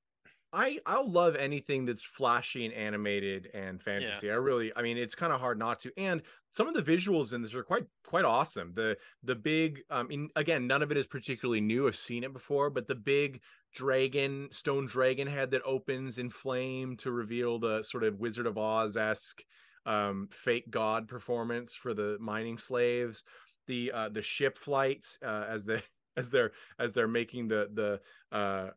I 0.54 0.80
I'll 0.86 1.10
love 1.10 1.36
anything 1.36 1.86
that's 1.86 2.04
flashy 2.04 2.64
and 2.66 2.74
animated 2.74 3.50
and 3.54 3.82
fantasy. 3.82 4.30
I 4.32 4.36
really 4.36 4.72
I 4.76 4.84
mean 4.84 4.98
it's 4.98 5.16
kind 5.16 5.34
of 5.34 5.40
hard 5.42 5.58
not 5.58 5.80
to. 5.82 5.92
And 5.98 6.22
some 6.54 6.68
of 6.68 6.76
the 6.76 6.82
visuals 6.84 7.34
in 7.34 7.42
this 7.42 7.54
are 7.54 7.64
quite 7.64 7.86
quite 8.06 8.26
awesome. 8.26 8.74
The 8.74 8.98
the 9.24 9.36
big 9.36 9.82
um 9.90 10.10
in, 10.12 10.30
again 10.36 10.68
none 10.68 10.82
of 10.82 10.92
it 10.92 10.98
is 10.98 11.08
particularly 11.08 11.62
new. 11.62 11.88
I've 11.88 11.96
seen 11.96 12.24
it 12.24 12.32
before, 12.32 12.70
but 12.70 12.88
the 12.88 12.96
big 12.96 13.42
dragon 13.74 14.48
stone 14.52 14.86
dragon 14.86 15.28
head 15.28 15.52
that 15.52 15.64
opens 15.66 16.20
in 16.20 16.30
flame 16.30 16.96
to 16.98 17.12
reveal 17.12 17.58
the 17.60 17.82
sort 17.82 18.04
of 18.04 18.20
Wizard 18.20 18.46
of 18.46 18.58
Oz 18.58 18.96
esque 18.96 19.44
um 19.86 20.30
fake 20.32 20.70
god 20.70 21.08
performance 21.08 21.76
for 21.76 21.94
the 21.94 22.18
mining 22.20 22.58
slaves. 22.58 23.24
The 23.68 23.92
uh 23.92 24.10
the 24.10 24.22
ship 24.22 24.58
flights 24.58 25.18
uh 25.26 25.46
as 25.50 25.66
they 25.66 25.82
as 26.18 26.30
they're 26.30 26.52
as 26.78 26.94
they're 26.94 27.08
making 27.08 27.48
the 27.48 27.70
the 27.74 28.36
uh 28.36 28.70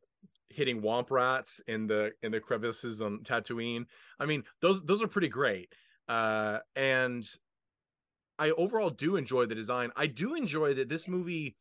hitting 0.49 0.81
womp 0.81 1.11
rats 1.11 1.61
in 1.67 1.87
the 1.87 2.13
in 2.23 2.33
the 2.33 2.41
crevices 2.41 3.03
on 3.03 3.19
Tatooine. 3.19 3.85
I 4.19 4.25
mean, 4.25 4.45
those 4.63 4.83
those 4.83 5.03
are 5.03 5.09
pretty 5.09 5.29
great. 5.29 5.75
Uh 6.09 6.61
and 6.75 7.29
I 8.39 8.51
overall 8.53 8.91
do 8.91 9.17
enjoy 9.17 9.47
the 9.47 9.55
design. 9.55 9.93
I 9.97 10.07
do 10.07 10.35
enjoy 10.35 10.75
that 10.75 10.89
this 10.89 11.09
movie 11.09 11.57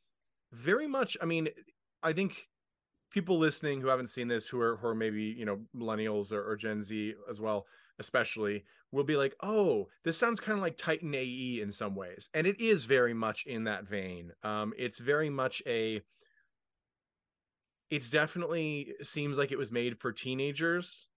very 0.51 0.87
much, 0.87 1.17
I 1.21 1.25
mean, 1.25 1.49
I 2.03 2.13
think 2.13 2.49
people 3.11 3.37
listening 3.37 3.81
who 3.81 3.87
haven't 3.87 4.07
seen 4.07 4.27
this 4.27 4.47
who 4.47 4.59
are 4.61 4.77
who 4.77 4.87
are 4.87 4.95
maybe, 4.95 5.23
you 5.23 5.45
know, 5.45 5.65
millennials 5.75 6.31
or, 6.31 6.49
or 6.49 6.55
Gen 6.55 6.81
Z 6.81 7.15
as 7.29 7.41
well, 7.41 7.67
especially, 7.99 8.65
will 8.91 9.03
be 9.03 9.17
like, 9.17 9.35
"Oh, 9.41 9.89
this 10.03 10.17
sounds 10.17 10.39
kind 10.39 10.57
of 10.57 10.61
like 10.63 10.77
Titan 10.77 11.13
AE 11.15 11.61
in 11.61 11.71
some 11.71 11.95
ways." 11.95 12.29
And 12.33 12.47
it 12.47 12.59
is 12.59 12.85
very 12.85 13.13
much 13.13 13.45
in 13.45 13.65
that 13.65 13.85
vein. 13.85 14.33
Um 14.43 14.73
it's 14.77 14.99
very 14.99 15.29
much 15.29 15.63
a 15.67 16.01
it's 17.89 18.09
definitely 18.09 18.95
seems 19.01 19.37
like 19.37 19.51
it 19.51 19.57
was 19.57 19.71
made 19.71 19.99
for 19.99 20.11
teenagers 20.11 21.09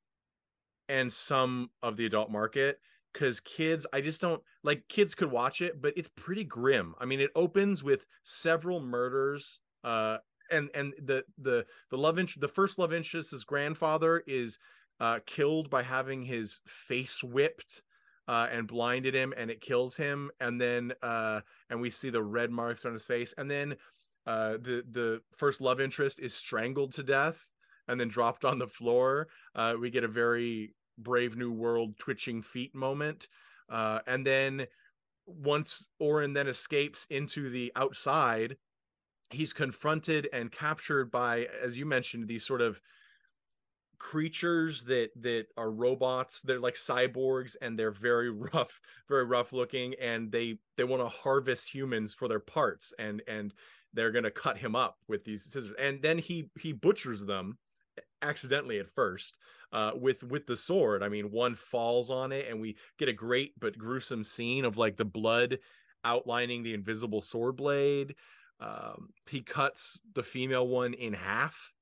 and 0.89 1.13
some 1.13 1.71
of 1.83 1.97
the 1.97 2.07
adult 2.07 2.31
market 2.31 2.81
because 3.13 3.41
kids 3.41 3.87
i 3.93 4.01
just 4.01 4.21
don't 4.21 4.43
like 4.63 4.87
kids 4.89 5.15
could 5.15 5.31
watch 5.31 5.61
it 5.61 5.81
but 5.81 5.93
it's 5.97 6.11
pretty 6.17 6.45
grim. 6.45 6.95
I 6.99 7.05
mean 7.05 7.21
it 7.21 7.31
opens 7.35 7.83
with 7.83 8.07
several 8.25 8.81
murders 8.81 9.63
uh 9.85 10.19
and 10.51 10.71
and 10.75 10.95
the 11.03 11.25
the 11.39 11.67
the 11.91 11.99
love 11.99 12.19
interest 12.19 12.41
the 12.41 12.49
first 12.49 12.79
love 12.79 12.93
interest's 12.93 13.45
grandfather 13.45 14.23
is 14.27 14.59
uh 15.01 15.21
killed 15.27 15.71
by 15.71 15.83
having 15.83 16.23
his 16.23 16.61
face 16.67 17.23
whipped 17.23 17.83
uh 18.29 18.49
and 18.51 18.67
blinded 18.67 19.15
him 19.15 19.33
and 19.37 19.51
it 19.51 19.61
kills 19.61 19.97
him 19.97 20.31
and 20.41 20.61
then 20.61 20.93
uh 21.03 21.41
and 21.71 21.81
we 21.81 21.91
see 21.91 22.11
the 22.11 22.23
red 22.23 22.51
marks 22.51 22.85
on 22.85 22.93
his 22.93 23.07
face 23.07 23.35
and 23.39 23.51
then 23.51 23.77
uh 24.27 24.53
the 24.53 24.85
the 24.91 25.21
first 25.37 25.61
love 25.61 25.81
interest 25.81 26.21
is 26.21 26.35
strangled 26.35 26.93
to 26.93 27.03
death 27.03 27.51
and 27.89 27.99
then 27.99 28.09
dropped 28.09 28.45
on 28.45 28.59
the 28.59 28.67
floor. 28.67 29.29
Uh 29.55 29.75
we 29.81 29.91
get 29.91 30.05
a 30.05 30.09
very 30.09 30.75
brave 30.99 31.37
new 31.37 31.53
world 31.53 31.99
twitching 31.99 32.43
feet 32.43 32.75
moment 32.75 33.29
uh 33.71 34.01
and 34.07 34.27
then 34.27 34.67
once 35.27 35.89
orin 35.99 36.33
then 36.33 36.47
escapes 36.47 37.07
into 37.11 37.51
the 37.51 37.73
outside 37.77 38.57
he's 39.31 39.53
confronted 39.53 40.29
and 40.33 40.51
captured 40.51 41.11
by 41.11 41.47
as 41.63 41.79
you 41.79 41.85
mentioned 41.87 42.27
these 42.27 42.45
sort 42.45 42.61
of 42.61 42.81
creatures 43.99 44.85
that 44.85 45.11
that 45.21 45.47
are 45.57 45.71
robots. 45.71 46.41
They're 46.43 46.61
like 46.61 46.75
cyborgs 46.75 47.57
and 47.61 47.79
they're 47.79 47.91
very 47.91 48.31
rough 48.55 48.81
very 49.09 49.25
rough 49.25 49.53
looking 49.53 49.95
and 50.01 50.31
they 50.31 50.59
they 50.77 50.85
want 50.85 51.03
to 51.03 51.09
harvest 51.09 51.73
humans 51.73 52.15
for 52.15 52.29
their 52.29 52.41
parts 52.41 52.95
and 52.99 53.23
and 53.29 53.53
they're 53.95 54.13
going 54.13 54.25
to 54.25 54.31
cut 54.31 54.59
him 54.59 54.77
up 54.77 54.99
with 55.09 55.25
these 55.25 55.45
scissors. 55.45 55.75
And 55.79 56.01
then 56.03 56.19
he 56.19 56.51
he 56.59 56.73
butchers 56.73 57.27
them 57.27 57.59
accidentally 58.23 58.79
at 58.79 58.89
first 58.89 59.39
uh 59.73 59.93
with 59.95 60.25
with 60.25 60.47
the 60.47 60.57
sword 60.57 61.03
i 61.03 61.09
mean 61.09 61.31
one 61.31 61.55
falls 61.55 62.11
on 62.11 62.33
it 62.33 62.49
and 62.49 62.61
we 62.61 62.77
get 62.99 63.09
a 63.09 63.13
great 63.13 63.53
but 63.61 63.79
gruesome 63.79 64.25
scene 64.25 64.65
of 64.65 64.77
like 64.77 64.97
the 64.97 65.05
blood 65.05 65.59
outlining 66.05 66.63
the 66.63 66.75
invisible 66.75 67.21
sword 67.23 67.57
blade 67.57 68.17
um 68.61 69.11
he 69.29 69.41
cuts 69.41 70.01
the 70.15 70.23
female 70.23 70.67
one 70.67 70.95
in 70.95 71.13
half 71.13 71.73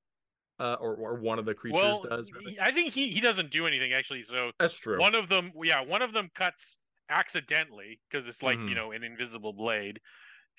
uh 0.59 0.77
or, 0.79 0.95
or 0.95 1.15
one 1.15 1.39
of 1.39 1.45
the 1.45 1.55
creatures 1.55 1.99
well 1.99 2.01
does 2.01 2.31
i 2.61 2.71
think 2.71 2.93
he 2.93 3.09
he 3.11 3.19
doesn't 3.19 3.51
do 3.51 3.65
anything 3.67 3.93
actually 3.93 4.23
so 4.23 4.51
that's 4.59 4.73
true 4.75 4.99
one 4.99 5.15
of 5.15 5.27
them 5.27 5.51
yeah 5.63 5.81
one 5.81 6.01
of 6.01 6.13
them 6.13 6.29
cuts 6.33 6.77
accidentally 7.09 7.99
because 8.09 8.27
it's 8.27 8.43
like 8.43 8.59
Mhm. 8.59 8.69
you 8.69 8.75
know 8.75 8.91
an 8.91 9.03
invisible 9.03 9.53
blade 9.53 9.99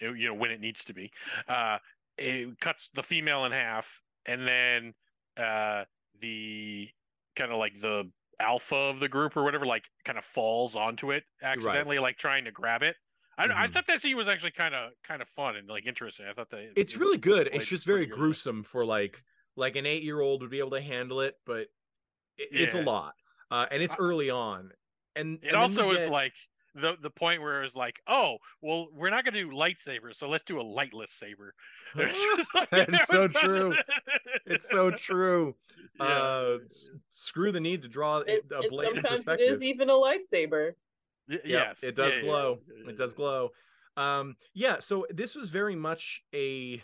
you 0.00 0.26
know 0.26 0.34
when 0.34 0.50
it 0.50 0.60
needs 0.60 0.84
to 0.84 0.94
be 0.94 1.12
uh 1.48 1.78
it 2.18 2.60
cuts 2.60 2.90
the 2.94 3.02
female 3.02 3.44
in 3.44 3.52
half 3.52 4.02
and 4.26 4.46
then 4.46 4.94
uh 5.38 5.84
the 6.20 6.88
kind 7.36 7.52
of 7.52 7.58
like 7.58 7.80
the 7.80 8.10
alpha 8.40 8.76
of 8.76 9.00
the 9.00 9.08
group 9.08 9.36
or 9.36 9.42
whatever 9.44 9.66
like 9.66 9.88
kind 10.04 10.18
of 10.18 10.24
falls 10.24 10.76
onto 10.76 11.10
it 11.10 11.24
accidentally 11.42 11.98
like 11.98 12.16
trying 12.16 12.44
to 12.44 12.52
grab 12.52 12.82
it. 12.82 12.96
I, 13.36 13.44
I 13.44 13.46
Mhm. 13.68 13.72
thought 13.72 13.86
that 13.86 14.02
scene 14.02 14.16
was 14.16 14.26
actually 14.28 14.50
kind 14.52 14.74
of 14.74 14.92
kind 15.04 15.22
of 15.22 15.28
fun 15.28 15.56
and 15.56 15.68
like 15.68 15.86
interesting. 15.86 16.26
I 16.28 16.32
thought 16.32 16.50
that 16.50 16.72
it's 16.76 16.94
it- 16.94 17.00
really 17.00 17.18
good. 17.18 17.48
it's 17.52 17.66
just 17.66 17.84
very 17.86 18.06
gruesome 18.06 18.62
for 18.64 18.84
like 18.84 19.22
like 19.56 19.76
an 19.76 19.86
eight 19.86 20.02
year 20.02 20.20
old 20.20 20.42
would 20.42 20.50
be 20.50 20.58
able 20.60 20.70
to 20.70 20.80
handle 20.80 21.20
it 21.20 21.34
but 21.44 21.68
it, 22.36 22.48
it's 22.52 22.74
a 22.74 22.82
lot 22.82 23.14
uh 23.50 23.66
and 23.70 23.82
it's 23.82 23.94
I- 23.94 23.98
early 23.98 24.30
on. 24.30 24.72
And 25.16 25.38
It 25.42 25.48
and 25.48 25.56
also 25.56 25.88
we 25.88 25.96
is 25.96 26.08
like 26.08 26.34
the 26.80 26.96
the 27.00 27.10
point 27.10 27.42
where 27.42 27.60
it 27.60 27.62
was 27.62 27.76
like, 27.76 28.00
oh, 28.06 28.38
well, 28.62 28.88
we're 28.94 29.10
not 29.10 29.24
gonna 29.24 29.38
do 29.38 29.50
lightsabers, 29.50 30.16
so 30.16 30.28
let's 30.28 30.44
do 30.44 30.60
a 30.60 30.64
lightless 30.64 31.10
saber. 31.10 31.54
It's 31.96 32.54
like- 32.54 32.68
It's 32.72 33.06
so 33.06 33.28
true. 33.42 33.74
it's 34.46 34.68
so 34.68 34.90
true 34.90 35.54
Yeah. 36.00 36.06
uh 36.06 36.58
screw 37.10 37.50
the 37.52 37.60
need 37.60 37.82
to 37.82 37.88
draw 37.88 38.18
It, 38.18 38.44
a 38.54 38.68
blade 38.68 38.86
sometimes 38.94 39.04
it 39.04 39.10
perspective 39.26 39.56
is 39.56 39.62
even 39.62 39.90
a 39.90 39.94
lightsaber. 39.94 40.72
Y- 41.28 41.34
Yep, 41.34 41.42
yes, 41.44 41.82
it 41.82 41.94
does 41.96 42.14
yeah, 42.14 42.20
yeah, 42.20 42.24
glow. 42.24 42.58
yeah, 42.68 42.74
yeah, 42.84 42.90
It 42.90 42.96
does 42.96 43.14
glow. 43.14 43.50
Um, 43.96 44.36
yeah, 44.54 44.78
so 44.78 45.06
this 45.10 45.34
was 45.34 45.50
very 45.50 45.74
much 45.76 46.22
a 46.34 46.82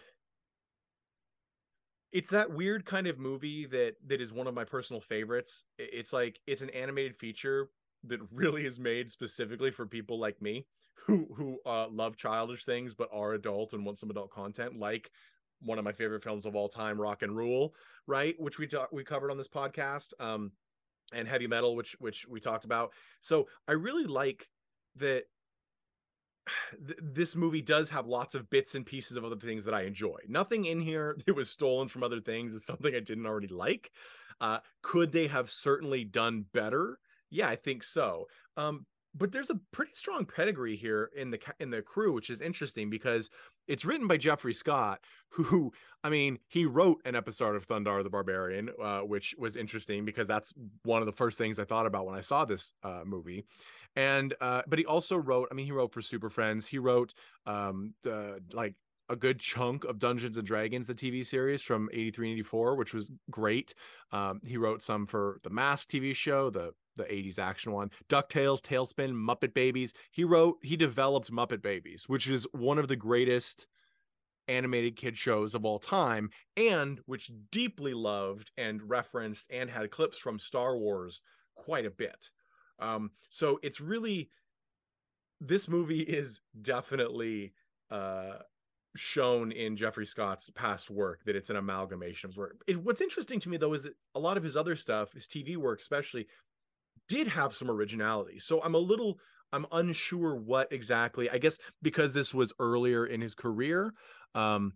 it's 2.12 2.30
that 2.30 2.52
weird 2.52 2.84
kind 2.84 3.06
of 3.06 3.18
movie 3.18 3.66
that 3.66 3.94
that 4.06 4.20
is 4.20 4.32
one 4.32 4.46
of 4.46 4.54
my 4.54 4.64
personal 4.64 5.00
favorites. 5.00 5.64
It's 5.78 6.12
like 6.12 6.40
it's 6.46 6.62
an 6.62 6.70
animated 6.70 7.16
feature 7.16 7.70
that 8.06 8.20
really 8.32 8.64
is 8.64 8.78
made 8.78 9.10
specifically 9.10 9.70
for 9.70 9.86
people 9.86 10.18
like 10.18 10.40
me 10.40 10.66
who 11.06 11.26
who 11.34 11.58
uh, 11.66 11.88
love 11.88 12.16
childish 12.16 12.64
things 12.64 12.94
but 12.94 13.08
are 13.12 13.34
adult 13.34 13.72
and 13.72 13.84
want 13.84 13.98
some 13.98 14.10
adult 14.10 14.30
content 14.30 14.78
like 14.78 15.10
one 15.60 15.78
of 15.78 15.84
my 15.84 15.92
favorite 15.92 16.22
films 16.22 16.46
of 16.46 16.54
all 16.54 16.68
time 16.68 17.00
rock 17.00 17.22
and 17.22 17.36
rule 17.36 17.74
right 18.06 18.34
which 18.38 18.58
we 18.58 18.66
talk, 18.66 18.90
we 18.92 19.04
covered 19.04 19.30
on 19.30 19.38
this 19.38 19.48
podcast 19.48 20.12
um 20.20 20.52
and 21.12 21.28
heavy 21.28 21.46
metal 21.46 21.76
which 21.76 21.96
which 21.98 22.26
we 22.28 22.40
talked 22.40 22.64
about 22.64 22.92
so 23.20 23.46
i 23.68 23.72
really 23.72 24.04
like 24.04 24.48
that 24.96 25.24
th- 26.86 26.98
this 27.02 27.36
movie 27.36 27.62
does 27.62 27.90
have 27.90 28.06
lots 28.06 28.34
of 28.34 28.48
bits 28.50 28.74
and 28.74 28.86
pieces 28.86 29.16
of 29.16 29.24
other 29.24 29.36
things 29.36 29.64
that 29.64 29.74
I 29.74 29.82
enjoy. 29.82 30.18
Nothing 30.28 30.66
in 30.66 30.80
here 30.80 31.16
that 31.26 31.36
was 31.36 31.50
stolen 31.50 31.88
from 31.88 32.02
other 32.02 32.20
things 32.20 32.52
is 32.52 32.64
something 32.64 32.94
I 32.94 33.00
didn't 33.00 33.26
already 33.26 33.48
like. 33.48 33.90
Uh, 34.40 34.58
could 34.82 35.12
they 35.12 35.26
have 35.28 35.50
certainly 35.50 36.04
done 36.04 36.44
better? 36.52 36.98
Yeah, 37.34 37.48
I 37.48 37.56
think 37.56 37.82
so. 37.82 38.28
Um, 38.56 38.86
but 39.16 39.30
there's 39.30 39.50
a 39.50 39.60
pretty 39.72 39.92
strong 39.94 40.24
pedigree 40.24 40.76
here 40.76 41.10
in 41.16 41.30
the 41.30 41.38
in 41.60 41.70
the 41.70 41.82
crew, 41.82 42.12
which 42.12 42.30
is 42.30 42.40
interesting 42.40 42.90
because 42.90 43.30
it's 43.68 43.84
written 43.84 44.06
by 44.06 44.16
Jeffrey 44.16 44.54
Scott, 44.54 45.00
who 45.28 45.72
I 46.02 46.10
mean, 46.10 46.38
he 46.48 46.64
wrote 46.64 47.00
an 47.04 47.14
episode 47.14 47.56
of 47.56 47.66
Thundarr 47.66 48.02
the 48.02 48.10
Barbarian, 48.10 48.70
uh, 48.82 49.00
which 49.00 49.34
was 49.38 49.56
interesting 49.56 50.04
because 50.04 50.26
that's 50.26 50.52
one 50.84 51.02
of 51.02 51.06
the 51.06 51.12
first 51.12 51.38
things 51.38 51.58
I 51.58 51.64
thought 51.64 51.86
about 51.86 52.06
when 52.06 52.14
I 52.16 52.20
saw 52.20 52.44
this 52.44 52.72
uh, 52.82 53.02
movie. 53.04 53.44
And 53.96 54.34
uh 54.40 54.62
but 54.66 54.78
he 54.78 54.84
also 54.86 55.16
wrote 55.16 55.48
i 55.52 55.54
mean 55.54 55.66
he 55.66 55.72
wrote 55.72 55.92
for 55.92 56.02
super 56.02 56.30
friends. 56.30 56.66
He 56.66 56.78
wrote 56.78 57.14
um 57.46 57.94
like 58.52 58.74
a 59.10 59.16
good 59.16 59.38
chunk 59.38 59.84
of 59.84 59.98
dungeons 59.98 60.38
and 60.38 60.46
dragons 60.46 60.86
the 60.86 60.94
tv 60.94 61.24
series 61.26 61.62
from 61.62 61.90
83 61.92 62.30
and 62.30 62.38
84 62.38 62.74
which 62.76 62.94
was 62.94 63.10
great. 63.30 63.74
Um 64.12 64.40
he 64.44 64.56
wrote 64.56 64.82
some 64.82 65.06
for 65.06 65.38
the 65.44 65.50
mask 65.50 65.90
tv 65.90 66.14
show 66.16 66.50
the 66.50 66.72
the 66.96 67.04
80s 67.04 67.38
action 67.38 67.72
one. 67.72 67.90
DuckTales, 68.08 68.60
TaleSpin, 68.60 69.12
Muppet 69.12 69.54
Babies. 69.54 69.94
He 70.10 70.24
wrote, 70.24 70.58
he 70.62 70.76
developed 70.76 71.32
Muppet 71.32 71.62
Babies, 71.62 72.04
which 72.08 72.28
is 72.28 72.46
one 72.52 72.78
of 72.78 72.88
the 72.88 72.96
greatest 72.96 73.66
animated 74.48 74.96
kid 74.96 75.16
shows 75.16 75.54
of 75.54 75.64
all 75.64 75.78
time, 75.78 76.30
and 76.56 77.00
which 77.06 77.30
deeply 77.50 77.94
loved 77.94 78.50
and 78.56 78.88
referenced 78.88 79.46
and 79.50 79.70
had 79.70 79.90
clips 79.90 80.18
from 80.18 80.38
Star 80.38 80.76
Wars 80.76 81.22
quite 81.54 81.86
a 81.86 81.90
bit. 81.90 82.30
Um, 82.78 83.10
so 83.30 83.58
it's 83.62 83.80
really 83.80 84.30
this 85.40 85.68
movie 85.68 86.00
is 86.02 86.40
definitely 86.62 87.52
uh 87.90 88.34
shown 88.96 89.50
in 89.50 89.76
Jeffrey 89.76 90.06
Scott's 90.06 90.50
past 90.50 90.88
work 90.88 91.24
that 91.24 91.34
it's 91.34 91.50
an 91.50 91.56
amalgamation 91.56 92.30
of 92.30 92.36
work. 92.36 92.62
It, 92.68 92.76
what's 92.76 93.00
interesting 93.00 93.40
to 93.40 93.48
me 93.48 93.56
though 93.56 93.72
is 93.72 93.82
that 93.82 93.94
a 94.14 94.20
lot 94.20 94.36
of 94.36 94.44
his 94.44 94.56
other 94.56 94.76
stuff, 94.76 95.12
his 95.12 95.26
TV 95.26 95.56
work 95.56 95.80
especially, 95.80 96.28
did 97.08 97.28
have 97.28 97.54
some 97.54 97.70
originality. 97.70 98.38
So 98.38 98.62
I'm 98.62 98.74
a 98.74 98.78
little 98.78 99.18
I'm 99.52 99.66
unsure 99.70 100.34
what 100.34 100.72
exactly. 100.72 101.30
I 101.30 101.38
guess 101.38 101.58
because 101.80 102.12
this 102.12 102.34
was 102.34 102.52
earlier 102.58 103.06
in 103.06 103.20
his 103.20 103.34
career, 103.34 103.94
um, 104.34 104.72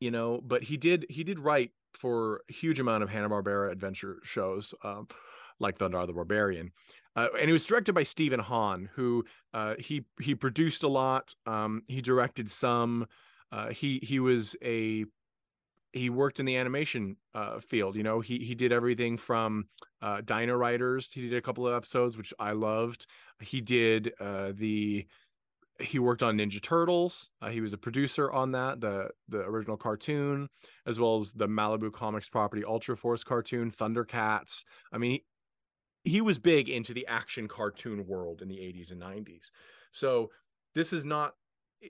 you 0.00 0.10
know, 0.10 0.40
but 0.44 0.62
he 0.62 0.76
did 0.76 1.06
he 1.10 1.24
did 1.24 1.40
write 1.40 1.72
for 1.94 2.42
a 2.48 2.52
huge 2.52 2.78
amount 2.78 3.02
of 3.02 3.10
Hanna 3.10 3.28
Barbera 3.28 3.72
adventure 3.72 4.18
shows, 4.22 4.72
um, 4.84 5.08
like 5.58 5.78
Thundarr 5.78 6.06
the 6.06 6.12
Barbarian. 6.12 6.70
Uh, 7.16 7.28
and 7.40 7.50
it 7.50 7.52
was 7.52 7.66
directed 7.66 7.94
by 7.94 8.04
Steven 8.04 8.38
Hahn, 8.38 8.88
who 8.94 9.24
uh, 9.52 9.74
he 9.78 10.04
he 10.20 10.34
produced 10.36 10.84
a 10.84 10.88
lot. 10.88 11.34
Um, 11.46 11.82
he 11.88 12.00
directed 12.00 12.48
some. 12.48 13.08
Uh, 13.50 13.70
he 13.70 13.98
he 14.02 14.20
was 14.20 14.54
a 14.62 15.06
he 15.92 16.10
worked 16.10 16.40
in 16.40 16.46
the 16.46 16.56
animation 16.56 17.16
uh, 17.34 17.60
field. 17.60 17.96
You 17.96 18.02
know, 18.02 18.20
he 18.20 18.38
he 18.38 18.54
did 18.54 18.72
everything 18.72 19.16
from 19.16 19.68
uh, 20.02 20.20
Dino 20.22 20.54
Riders. 20.54 21.10
He 21.12 21.22
did 21.22 21.34
a 21.34 21.42
couple 21.42 21.66
of 21.66 21.74
episodes, 21.74 22.16
which 22.16 22.32
I 22.38 22.52
loved. 22.52 23.06
He 23.40 23.60
did 23.60 24.12
uh, 24.20 24.52
the 24.54 25.06
he 25.80 25.98
worked 25.98 26.22
on 26.22 26.36
Ninja 26.36 26.60
Turtles. 26.60 27.30
Uh, 27.40 27.50
he 27.50 27.60
was 27.60 27.72
a 27.72 27.78
producer 27.78 28.30
on 28.32 28.52
that, 28.52 28.80
the 28.80 29.10
the 29.28 29.40
original 29.40 29.76
cartoon, 29.76 30.48
as 30.86 30.98
well 30.98 31.20
as 31.20 31.32
the 31.32 31.48
Malibu 31.48 31.92
Comics 31.92 32.28
property 32.28 32.64
Ultra 32.64 32.96
Force 32.96 33.24
cartoon, 33.24 33.70
Thundercats. 33.70 34.64
I 34.92 34.98
mean, 34.98 35.20
he, 36.04 36.10
he 36.10 36.20
was 36.20 36.38
big 36.38 36.68
into 36.68 36.92
the 36.92 37.06
action 37.06 37.48
cartoon 37.48 38.06
world 38.06 38.42
in 38.42 38.48
the 38.48 38.56
80s 38.56 38.90
and 38.90 39.00
90s. 39.00 39.50
So 39.92 40.30
this 40.74 40.92
is 40.92 41.04
not 41.04 41.34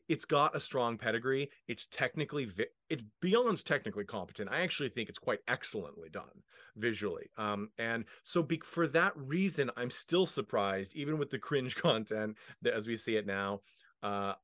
it's 0.08 0.24
got 0.24 0.54
a 0.56 0.60
strong 0.60 0.98
pedigree. 0.98 1.50
It's 1.66 1.86
technically 1.90 2.44
vi- 2.44 2.66
it's 2.90 3.02
beyond 3.20 3.64
technically 3.64 4.04
competent. 4.04 4.50
I 4.50 4.60
actually 4.60 4.90
think 4.90 5.08
it's 5.08 5.18
quite 5.18 5.40
excellently 5.48 6.08
done 6.08 6.42
visually. 6.76 7.30
Um, 7.36 7.70
and 7.78 8.04
so 8.24 8.42
be- 8.42 8.62
for 8.64 8.86
that 8.88 9.16
reason, 9.16 9.70
I'm 9.76 9.90
still 9.90 10.26
surprised, 10.26 10.94
even 10.96 11.18
with 11.18 11.30
the 11.30 11.38
cringe 11.38 11.76
content 11.82 12.36
that 12.62 12.74
as 12.74 12.86
we 12.86 12.96
see 12.96 13.16
it 13.16 13.26
now. 13.26 13.60
Uh, 14.02 14.34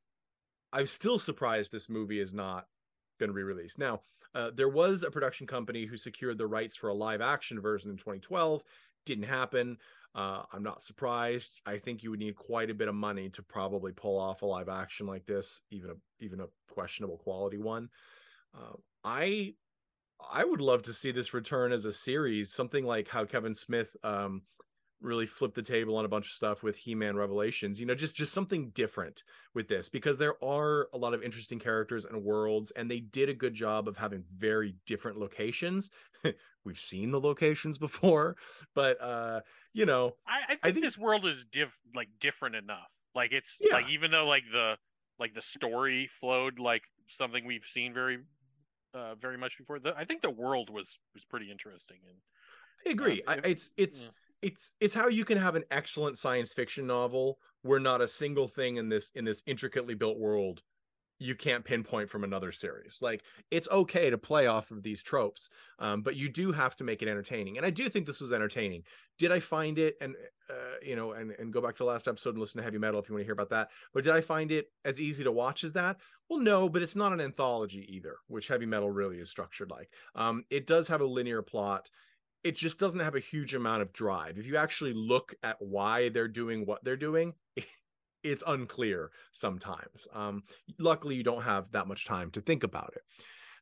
I'm 0.73 0.87
still 0.89 1.21
surprised 1.21 1.71
this 1.71 1.89
movie 1.89 2.19
has 2.19 2.35
not 2.35 2.67
been 3.19 3.33
re-released. 3.33 3.79
Now, 3.79 4.01
uh, 4.35 4.51
there 4.53 4.69
was 4.69 5.05
a 5.05 5.11
production 5.11 5.47
company 5.47 5.85
who 5.85 5.97
secured 5.97 6.39
the 6.39 6.47
rights 6.49 6.77
for 6.77 6.89
a 6.89 6.95
live 6.95 7.21
action 7.21 7.61
version 7.61 7.91
in 7.91 7.97
2012. 7.97 8.63
Didn't 9.07 9.25
happen. 9.25 9.79
Uh, 10.15 10.43
I'm 10.53 10.63
not 10.63 10.83
surprised. 10.83 11.61
I 11.67 11.79
think 11.79 12.03
you 12.03 12.11
would 12.11 12.21
need 12.21 12.37
quite 12.37 12.71
a 12.71 12.75
bit 12.75 12.89
of 12.89 12.95
money 12.95 13.29
to 13.31 13.43
probably 13.43 13.93
pull 13.93 14.19
off 14.19 14.43
a 14.43 14.47
live 14.47 14.69
action 14.69 15.07
like 15.07 15.27
this, 15.27 15.61
even 15.71 15.91
a 15.91 15.95
even 16.21 16.41
a 16.41 16.47
questionable 16.71 17.19
quality 17.19 17.59
one. 17.59 17.89
Uh, 18.55 18.77
I 19.03 19.55
I 20.33 20.45
would 20.45 20.61
love 20.61 20.83
to 20.85 20.93
see 20.93 21.11
this 21.11 21.35
return 21.35 21.73
as 21.73 21.85
a 21.85 21.93
series, 21.93 22.53
something 22.53 22.85
like 22.85 23.09
how 23.09 23.25
Kevin 23.25 23.55
Smith 23.55 23.97
um, 24.05 24.43
really 25.01 25.27
flip 25.27 25.55
the 25.55 25.63
table 25.63 25.97
on 25.97 26.05
a 26.05 26.09
bunch 26.09 26.27
of 26.27 26.33
stuff 26.33 26.63
with 26.63 26.77
He-Man 26.77 27.17
Revelations. 27.17 27.79
You 27.79 27.87
know, 27.87 27.95
just 27.95 28.17
just 28.17 28.33
something 28.33 28.71
different 28.71 29.25
with 29.55 29.69
this 29.69 29.89
because 29.89 30.17
there 30.17 30.43
are 30.43 30.89
a 30.95 30.99
lot 30.99 31.15
of 31.15 31.23
interesting 31.23 31.59
characters 31.59 32.05
and 32.07 32.23
worlds, 32.23 32.71
and 32.73 32.91
they 32.91 33.01
did 33.01 33.29
a 33.29 33.35
good 33.35 33.55
job 33.55 33.87
of 33.89 33.97
having 33.97 34.25
very 34.37 34.75
different 34.87 35.19
locations. 35.19 35.91
We've 36.65 36.79
seen 36.79 37.11
the 37.11 37.21
locations 37.21 37.77
before, 37.89 38.37
but 38.75 39.01
uh, 39.01 39.41
you 39.73 39.85
know, 39.87 40.15
I, 40.27 40.39
I, 40.45 40.47
think, 40.49 40.61
I 40.63 40.71
think- 40.73 40.85
this 40.85 40.97
world 40.99 41.27
is 41.27 41.45
diff 41.45 41.79
like 41.95 42.09
different 42.21 42.57
enough. 42.57 42.91
Like 43.15 43.33
it's 43.33 43.59
Yeah. 43.61 43.75
like 43.75 43.89
even 43.91 44.11
though 44.11 44.27
like 44.27 44.45
the 44.51 44.77
like 45.19 45.35
the 45.35 45.43
story 45.43 46.09
flowed 46.09 46.59
like 46.59 46.83
something 47.09 47.45
we've 47.47 47.65
seen 47.65 47.93
very 47.95 48.19
uh 48.95 49.15
very 49.17 49.37
much 49.39 49.59
before. 49.59 49.79
The, 49.79 49.95
I 49.97 50.05
think 50.05 50.23
the 50.23 50.31
world 50.31 50.71
was 50.71 50.99
was 51.15 51.25
pretty 51.25 51.51
interesting 51.51 51.99
and 52.09 52.19
I 52.87 52.91
agree. 52.91 53.23
Um, 53.27 53.41
I, 53.45 53.49
it's 53.49 53.71
it's 53.77 54.05
yeah. 54.05 54.11
It's 54.45 54.75
it's 54.81 54.95
how 54.95 55.09
you 55.09 55.25
can 55.25 55.39
have 55.39 55.57
an 55.57 55.65
excellent 55.71 56.19
science 56.19 56.53
fiction 56.53 56.87
novel 56.87 57.39
where 57.63 57.81
not 57.81 58.03
a 58.03 58.09
single 58.09 58.47
thing 58.47 58.77
in 58.77 58.91
this 58.91 59.11
in 59.15 59.25
this 59.25 59.43
intricately 59.47 59.95
built 59.95 60.19
world 60.19 60.63
you 61.21 61.35
can't 61.35 61.65
pinpoint 61.65 62.11
from 62.11 62.25
another 62.25 62.51
series. 62.53 62.99
Like 63.01 63.23
it's 63.51 63.69
okay 63.71 64.11
to 64.11 64.19
play 64.19 64.47
off 64.47 64.71
of 64.71 64.83
these 64.83 65.03
tropes, 65.03 65.49
um, 65.79 66.03
but 66.03 66.17
you 66.17 66.29
do 66.29 66.53
have 66.53 66.75
to 66.77 66.85
make 66.85 67.03
it 67.03 67.09
entertaining. 67.09 67.57
And 67.57 67.65
I 67.65 67.71
do 67.71 67.89
think 67.89 68.05
this 68.05 68.21
was 68.21 68.33
entertaining. 68.33 68.83
Did 69.17 69.31
I 69.31 69.39
find 69.39 69.79
it 69.79 69.95
and 70.01 70.17
uh, 70.51 70.77
you 70.83 70.97
know 70.97 71.13
and 71.13 71.31
and 71.39 71.53
go 71.53 71.61
back 71.61 71.77
to 71.77 71.85
the 71.85 71.89
last 71.89 72.09
episode 72.09 72.31
and 72.31 72.41
listen 72.41 72.59
to 72.59 72.65
heavy 72.65 72.79
metal 72.79 73.01
if 73.01 73.09
you 73.09 73.15
want 73.15 73.23
to 73.23 73.27
hear 73.27 73.33
about 73.33 73.51
that? 73.51 73.71
But 73.95 74.05
did 74.05 74.13
I 74.13 74.21
find 74.21 74.51
it 74.51 74.67
as 74.85 75.01
easy 75.01 75.25
to 75.25 75.33
watch 75.33 75.65
as 75.65 75.73
that? 75.75 75.99
Well, 76.29 76.41
no, 76.41 76.69
but 76.69 76.83
it's 76.83 76.97
not 76.97 77.13
an 77.13 77.21
anthology 77.21 77.87
either, 77.89 78.17
which 78.27 78.49
heavy 78.49 78.67
metal 78.67 78.91
really 78.91 79.19
is 79.19 79.31
structured 79.31 79.71
like. 79.71 79.91
Um, 80.15 80.45
it 80.51 80.67
does 80.67 80.89
have 80.89 81.01
a 81.01 81.07
linear 81.07 81.43
plot 81.43 81.91
it 82.45 82.55
just 82.55 82.79
doesn't 82.79 83.01
have 83.01 83.15
a 83.15 83.21
huge 83.21 83.55
amount 83.55 83.83
of 83.83 83.93
drive. 83.93 84.39
If 84.39 84.47
you 84.47 84.57
actually 84.57 84.93
look 84.93 85.35
at 85.43 85.57
why 85.61 86.11
they're 86.11 86.29
doing 86.29 86.67
what 86.67 86.85
they're 86.85 86.97
doing, 86.97 87.33
it's 88.23 88.43
unclear 88.47 89.11
sometimes. 89.33 90.07
Um, 90.13 90.45
luckily, 90.79 91.15
you 91.15 91.25
don't 91.25 91.43
have 91.43 91.71
that 91.73 91.89
much 91.89 92.07
time 92.07 92.31
to 92.33 92.43
think 92.43 92.63
about 92.63 92.93
it. 92.95 93.03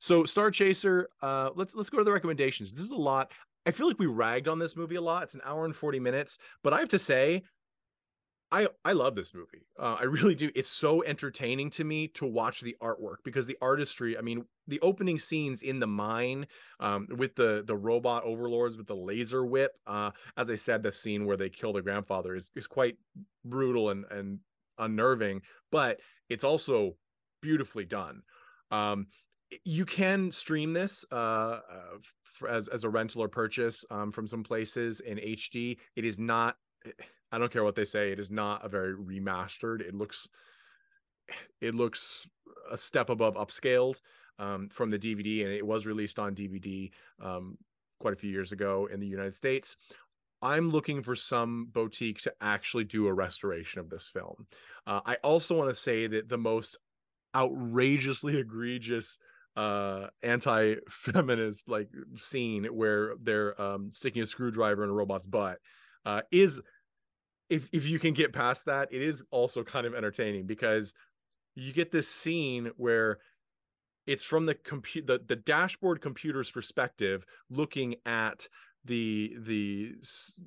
So, 0.01 0.25
Star 0.25 0.51
Chaser, 0.51 1.09
uh, 1.23 1.51
let's 1.55 1.77
let's 1.77 1.89
go 1.89 1.99
to 1.99 2.05
the 2.05 2.13
recommendations. 2.13 2.73
This 2.73 2.85
is 2.85 2.91
a 2.91 2.97
lot. 2.97 3.31
I 3.65 3.71
feel 3.71 3.87
like 3.87 4.01
we 4.01 4.07
ragged 4.07 4.49
on 4.49 4.59
this 4.59 4.77
movie 4.77 4.97
a 4.97 5.01
lot. 5.01 5.23
It's 5.23 5.35
an 5.35 5.43
hour 5.45 5.65
and 5.65 5.77
forty 5.77 6.01
minutes, 6.01 6.39
but 6.65 6.73
I 6.73 6.81
have 6.81 6.89
to 6.89 6.99
say, 6.99 7.45
I 8.53 8.69
I 8.85 8.93
love 8.93 9.15
this 9.15 9.33
movie. 9.33 9.67
Uh, 9.79 9.97
I 9.99 10.05
really 10.05 10.35
do. 10.35 10.51
It's 10.55 10.69
so 10.69 11.03
entertaining 11.05 11.71
to 11.71 11.85
me 11.85 12.07
to 12.09 12.27
watch 12.27 12.61
the 12.61 12.77
artwork 12.83 13.17
because 13.25 13.47
the 13.47 13.57
artistry. 13.63 14.17
I 14.19 14.21
mean, 14.21 14.45
the 14.69 14.79
opening 14.81 15.19
scenes 15.19 15.63
in 15.63 15.81
the 15.81 15.87
mine 15.87 16.47
um, 16.79 17.09
with 17.17 17.35
the 17.35 17.65
the 17.67 17.77
robot 17.77 18.25
overlords 18.25 18.77
with 18.77 18.87
the 18.87 18.95
laser 18.95 19.47
whip. 19.47 19.73
Uh, 19.87 20.11
as 20.37 20.51
I 20.51 20.55
said, 20.55 20.83
the 20.83 20.93
scene 20.93 21.25
where 21.25 21.39
they 21.39 21.49
kill 21.49 21.73
their 21.73 21.83
grandfather 21.83 22.37
is 22.37 22.51
is 22.55 22.67
quite 22.67 22.97
brutal 23.47 23.89
and 23.89 24.05
and 24.11 24.39
unnerving, 24.79 25.41
but 25.71 26.01
it's 26.29 26.45
also 26.45 26.95
beautifully 27.41 27.87
done. 27.87 28.23
Um, 28.71 29.07
you 29.65 29.87
can 29.87 30.31
stream 30.31 30.75
this 30.75 31.07
uh, 31.11 31.61
uh, 31.71 32.49
as 32.51 32.69
as 32.69 32.85
a 32.85 32.91
rental 32.91 33.23
or 33.23 33.29
purchase 33.29 33.83
um, 33.91 34.13
from 34.13 34.27
some 34.27 34.43
places 34.43 35.01
in 35.01 35.19
HD. 35.19 35.79
It 35.97 36.05
is 36.05 36.19
not. 36.19 36.59
I 37.33 37.39
don't 37.39 37.51
care 37.51 37.65
what 37.65 37.75
they 37.75 37.85
say. 37.85 38.13
It 38.13 38.19
is 38.19 38.31
not 38.31 38.65
a 38.65 38.69
very 38.69 38.95
remastered. 38.95 39.81
It 39.81 39.95
looks, 39.95 40.29
it 41.61 41.75
looks 41.75 42.27
a 42.71 42.77
step 42.77 43.09
above 43.11 43.35
upscaled 43.35 44.01
um, 44.39 44.69
from 44.69 44.91
the 44.91 44.99
DVD, 44.99 45.45
and 45.45 45.53
it 45.53 45.67
was 45.67 45.87
released 45.87 46.19
on 46.19 46.35
DVD 46.35 46.91
um, 47.21 47.57
quite 48.01 48.13
a 48.15 48.17
few 48.17 48.31
years 48.31 48.53
ago 48.53 48.89
in 48.93 49.01
the 49.01 49.07
United 49.07 49.35
States. 49.35 49.77
I'm 50.43 50.71
looking 50.71 51.03
for 51.03 51.15
some 51.15 51.69
boutique 51.73 52.21
to 52.23 52.35
actually 52.41 52.85
do 52.85 53.07
a 53.07 53.13
restoration 53.15 53.81
of 53.81 53.89
this 53.89 54.11
film. 54.13 54.47
Uh, 54.87 55.01
I 55.07 55.17
also 55.23 55.57
want 55.57 55.71
to 55.71 55.75
say 55.75 56.09
that 56.09 56.29
the 56.29 56.39
most 56.39 56.77
outrageously 57.35 58.37
egregious 58.39 59.19
uh 59.55 60.07
anti-feminist 60.23 61.69
like 61.69 61.89
scene 62.17 62.65
where 62.65 63.13
they're 63.23 63.61
um 63.61 63.93
sticking 63.93 64.23
a 64.23 64.27
screwdriver 64.27 64.83
in 64.83 64.89
a 64.89 64.93
robot's 64.95 65.27
butt 65.27 65.59
uh 66.07 66.23
is 66.31 66.59
if 67.53 67.69
if 67.71 67.87
you 67.87 67.99
can 67.99 68.15
get 68.15 68.33
past 68.33 68.65
that 68.65 68.89
it 68.91 69.03
is 69.03 69.23
also 69.31 69.63
kind 69.63 69.87
of 69.87 69.95
entertaining 69.95 70.47
because 70.47 70.95
you 71.55 71.71
get 71.71 71.91
this 71.91 72.09
scene 72.09 72.71
where 72.79 73.19
it's 74.07 74.25
from 74.25 74.47
the 74.47 74.55
compute 74.55 75.07
the, 75.07 75.21
the 75.29 75.37
dashboard 75.37 76.01
computer's 76.01 76.51
perspective 76.51 77.27
looking 77.51 77.95
at 78.07 78.49
the 78.87 79.37
the 79.39 79.95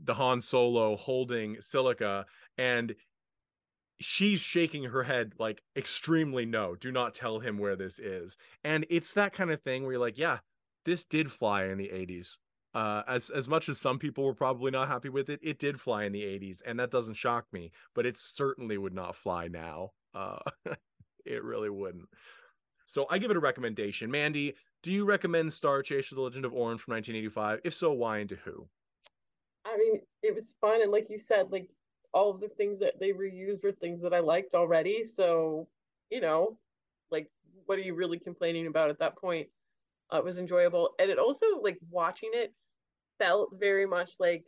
the 0.04 0.16
Han 0.16 0.42
Solo 0.42 0.96
holding 0.96 1.62
Silica 1.62 2.26
and 2.58 2.96
she's 4.02 4.40
shaking 4.40 4.86
her 4.86 5.04
head 5.04 5.34
like 5.38 5.62
extremely 5.78 6.46
no 6.46 6.76
do 6.76 6.92
not 6.92 7.14
tell 7.14 7.40
him 7.40 7.60
where 7.60 7.76
this 7.76 8.00
is. 8.00 8.36
And 8.64 8.84
it's 8.90 9.14
that 9.14 9.32
kind 9.32 9.52
of 9.52 9.62
thing 9.62 9.84
where 9.84 9.92
you're 9.94 10.02
like 10.02 10.18
yeah 10.18 10.40
this 10.86 11.04
did 11.04 11.32
fly 11.32 11.66
in 11.66 11.78
the 11.78 11.90
80s 11.90 12.40
uh, 12.76 13.04
as 13.08 13.30
as 13.30 13.48
much 13.48 13.70
as 13.70 13.80
some 13.80 13.98
people 13.98 14.26
were 14.26 14.34
probably 14.34 14.70
not 14.70 14.90
happy 14.90 15.08
with 15.08 15.30
it, 15.30 15.40
it 15.42 15.60
did 15.60 15.80
fly 15.80 16.04
in 16.04 16.12
the 16.12 16.22
80s, 16.22 16.62
and 16.66 16.78
that 16.78 16.92
doesn't 16.92 17.14
shock 17.14 17.46
me. 17.54 17.72
But 17.94 18.06
it 18.06 18.18
certainly 18.18 18.78
would 18.78 18.94
not 18.94 19.16
fly 19.16 19.48
now. 19.48 19.92
Uh, 20.14 20.40
it 21.26 21.42
really 21.42 21.70
wouldn't. 21.70 22.10
So 22.86 23.06
I 23.10 23.18
give 23.18 23.32
it 23.32 23.38
a 23.38 23.40
recommendation. 23.40 24.12
Mandy, 24.12 24.56
do 24.84 24.92
you 24.92 25.06
recommend 25.06 25.54
Star 25.54 25.82
Chaser: 25.82 26.16
The 26.16 26.22
Legend 26.22 26.44
of 26.44 26.54
Orange 26.54 26.82
from 26.82 26.96
1985? 26.96 27.62
If 27.64 27.74
so, 27.74 27.94
why 27.94 28.18
and 28.18 28.30
to 28.30 28.36
who? 28.36 28.68
I 29.64 29.78
mean, 29.78 30.02
it 30.22 30.36
was 30.36 30.54
fun, 30.60 30.82
and 30.82 30.92
like 30.92 31.10
you 31.10 31.18
said, 31.18 31.54
like 31.54 31.70
all 32.14 32.30
of 32.30 32.42
the 32.42 32.50
things 32.50 32.78
that 32.80 33.00
they 33.00 33.12
reused 33.12 33.64
were 33.64 33.72
things 33.72 34.02
that 34.02 34.14
I 34.14 34.20
liked 34.20 34.54
already. 34.54 35.02
So, 35.02 35.70
you 36.10 36.20
know, 36.20 36.58
like 37.10 37.30
what 37.68 37.78
are 37.78 37.84
you 37.84 37.96
really 37.96 38.20
complaining 38.20 38.68
about 38.68 38.90
at 38.90 39.00
that 39.00 39.16
point? 39.18 39.48
Uh, 40.14 40.18
it 40.18 40.26
was 40.26 40.40
enjoyable, 40.40 40.94
and 41.00 41.10
it 41.10 41.18
also 41.18 41.46
like 41.62 41.80
watching 41.90 42.32
it 42.34 42.54
felt 43.20 43.52
very 43.54 43.86
much 43.86 44.16
like 44.20 44.46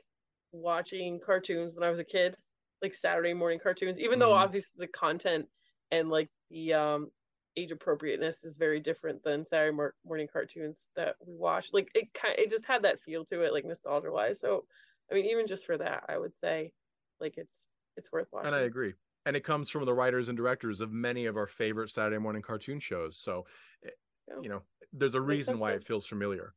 watching 0.51 1.19
cartoons 1.19 1.73
when 1.75 1.83
I 1.83 1.89
was 1.89 1.99
a 1.99 2.05
kid, 2.05 2.35
like 2.81 2.93
Saturday 2.93 3.33
morning 3.33 3.59
cartoons. 3.59 3.99
Even 3.99 4.19
though 4.19 4.33
Mhm. 4.33 4.33
obviously 4.33 4.75
the 4.77 4.87
content 4.87 5.47
and 5.91 6.09
like 6.09 6.29
the 6.49 6.73
um 6.73 7.11
age 7.55 7.71
appropriateness 7.71 8.43
is 8.43 8.57
very 8.57 8.79
different 8.79 9.23
than 9.23 9.45
Saturday 9.45 9.75
mor- 9.75 9.95
morning 10.05 10.27
cartoons 10.31 10.87
that 10.95 11.15
we 11.25 11.35
watch. 11.35 11.69
Like 11.73 11.89
it 11.95 12.13
kind, 12.13 12.37
it 12.37 12.49
just 12.49 12.65
had 12.65 12.83
that 12.83 13.01
feel 13.01 13.25
to 13.25 13.41
it, 13.41 13.53
like 13.53 13.65
nostalgia 13.65 14.11
wise. 14.11 14.39
So, 14.39 14.65
I 15.11 15.15
mean, 15.15 15.25
even 15.25 15.47
just 15.47 15.65
for 15.65 15.77
that, 15.77 16.05
I 16.07 16.17
would 16.17 16.37
say, 16.37 16.73
like 17.19 17.37
it's 17.37 17.67
it's 17.95 18.11
worth 18.11 18.27
watching. 18.31 18.47
And 18.47 18.55
I 18.55 18.61
agree. 18.61 18.93
And 19.25 19.35
it 19.35 19.43
comes 19.43 19.69
from 19.69 19.85
the 19.85 19.93
writers 19.93 20.29
and 20.29 20.37
directors 20.37 20.79
of 20.79 20.91
many 20.91 21.25
of 21.25 21.35
our 21.35 21.47
favorite 21.47 21.89
Saturday 21.89 22.17
morning 22.17 22.41
cartoon 22.41 22.79
shows. 22.79 23.17
So, 23.17 23.45
eh, 23.83 23.89
Yeah. 24.27 24.35
you 24.41 24.49
know, 24.49 24.63
there's 24.93 25.15
a 25.15 25.21
reason 25.21 25.59
why 25.59 25.73
it 25.73 25.83
feels 25.83 26.05
familiar. 26.05 26.53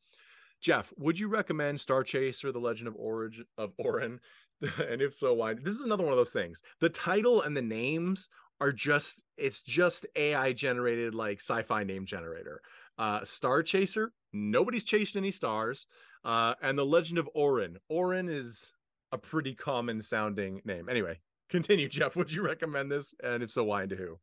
Jeff, 0.60 0.92
would 0.98 1.18
you 1.18 1.28
recommend 1.28 1.80
Star 1.80 2.02
Chaser: 2.04 2.52
The 2.52 2.58
Legend 2.58 2.88
of 2.88 2.96
Origin 2.96 3.46
of 3.58 3.72
Orin? 3.78 4.20
and 4.88 5.00
if 5.00 5.14
so, 5.14 5.34
why? 5.34 5.54
This 5.54 5.74
is 5.74 5.84
another 5.84 6.04
one 6.04 6.12
of 6.12 6.18
those 6.18 6.32
things. 6.32 6.62
The 6.80 6.90
title 6.90 7.42
and 7.42 7.56
the 7.56 7.62
names 7.62 8.28
are 8.60 8.72
just 8.72 9.22
it's 9.38 9.62
just 9.62 10.06
AI 10.16 10.52
generated 10.52 11.14
like 11.14 11.40
sci-fi 11.40 11.82
name 11.84 12.04
generator. 12.04 12.60
Uh 12.98 13.24
Star 13.24 13.62
Chaser, 13.62 14.12
nobody's 14.32 14.84
chased 14.84 15.16
any 15.16 15.30
stars. 15.30 15.86
Uh 16.24 16.54
and 16.60 16.78
The 16.78 16.84
Legend 16.84 17.18
of 17.18 17.28
Orin. 17.34 17.78
Orin 17.88 18.28
is 18.28 18.72
a 19.12 19.18
pretty 19.18 19.54
common 19.54 20.02
sounding 20.02 20.60
name. 20.64 20.88
Anyway, 20.88 21.18
continue, 21.48 21.88
Jeff. 21.88 22.16
Would 22.16 22.32
you 22.32 22.42
recommend 22.42 22.92
this? 22.92 23.14
And 23.24 23.42
if 23.42 23.50
so, 23.50 23.64
why 23.64 23.82
and 23.82 23.90
to 23.90 23.96
who? 23.96 24.18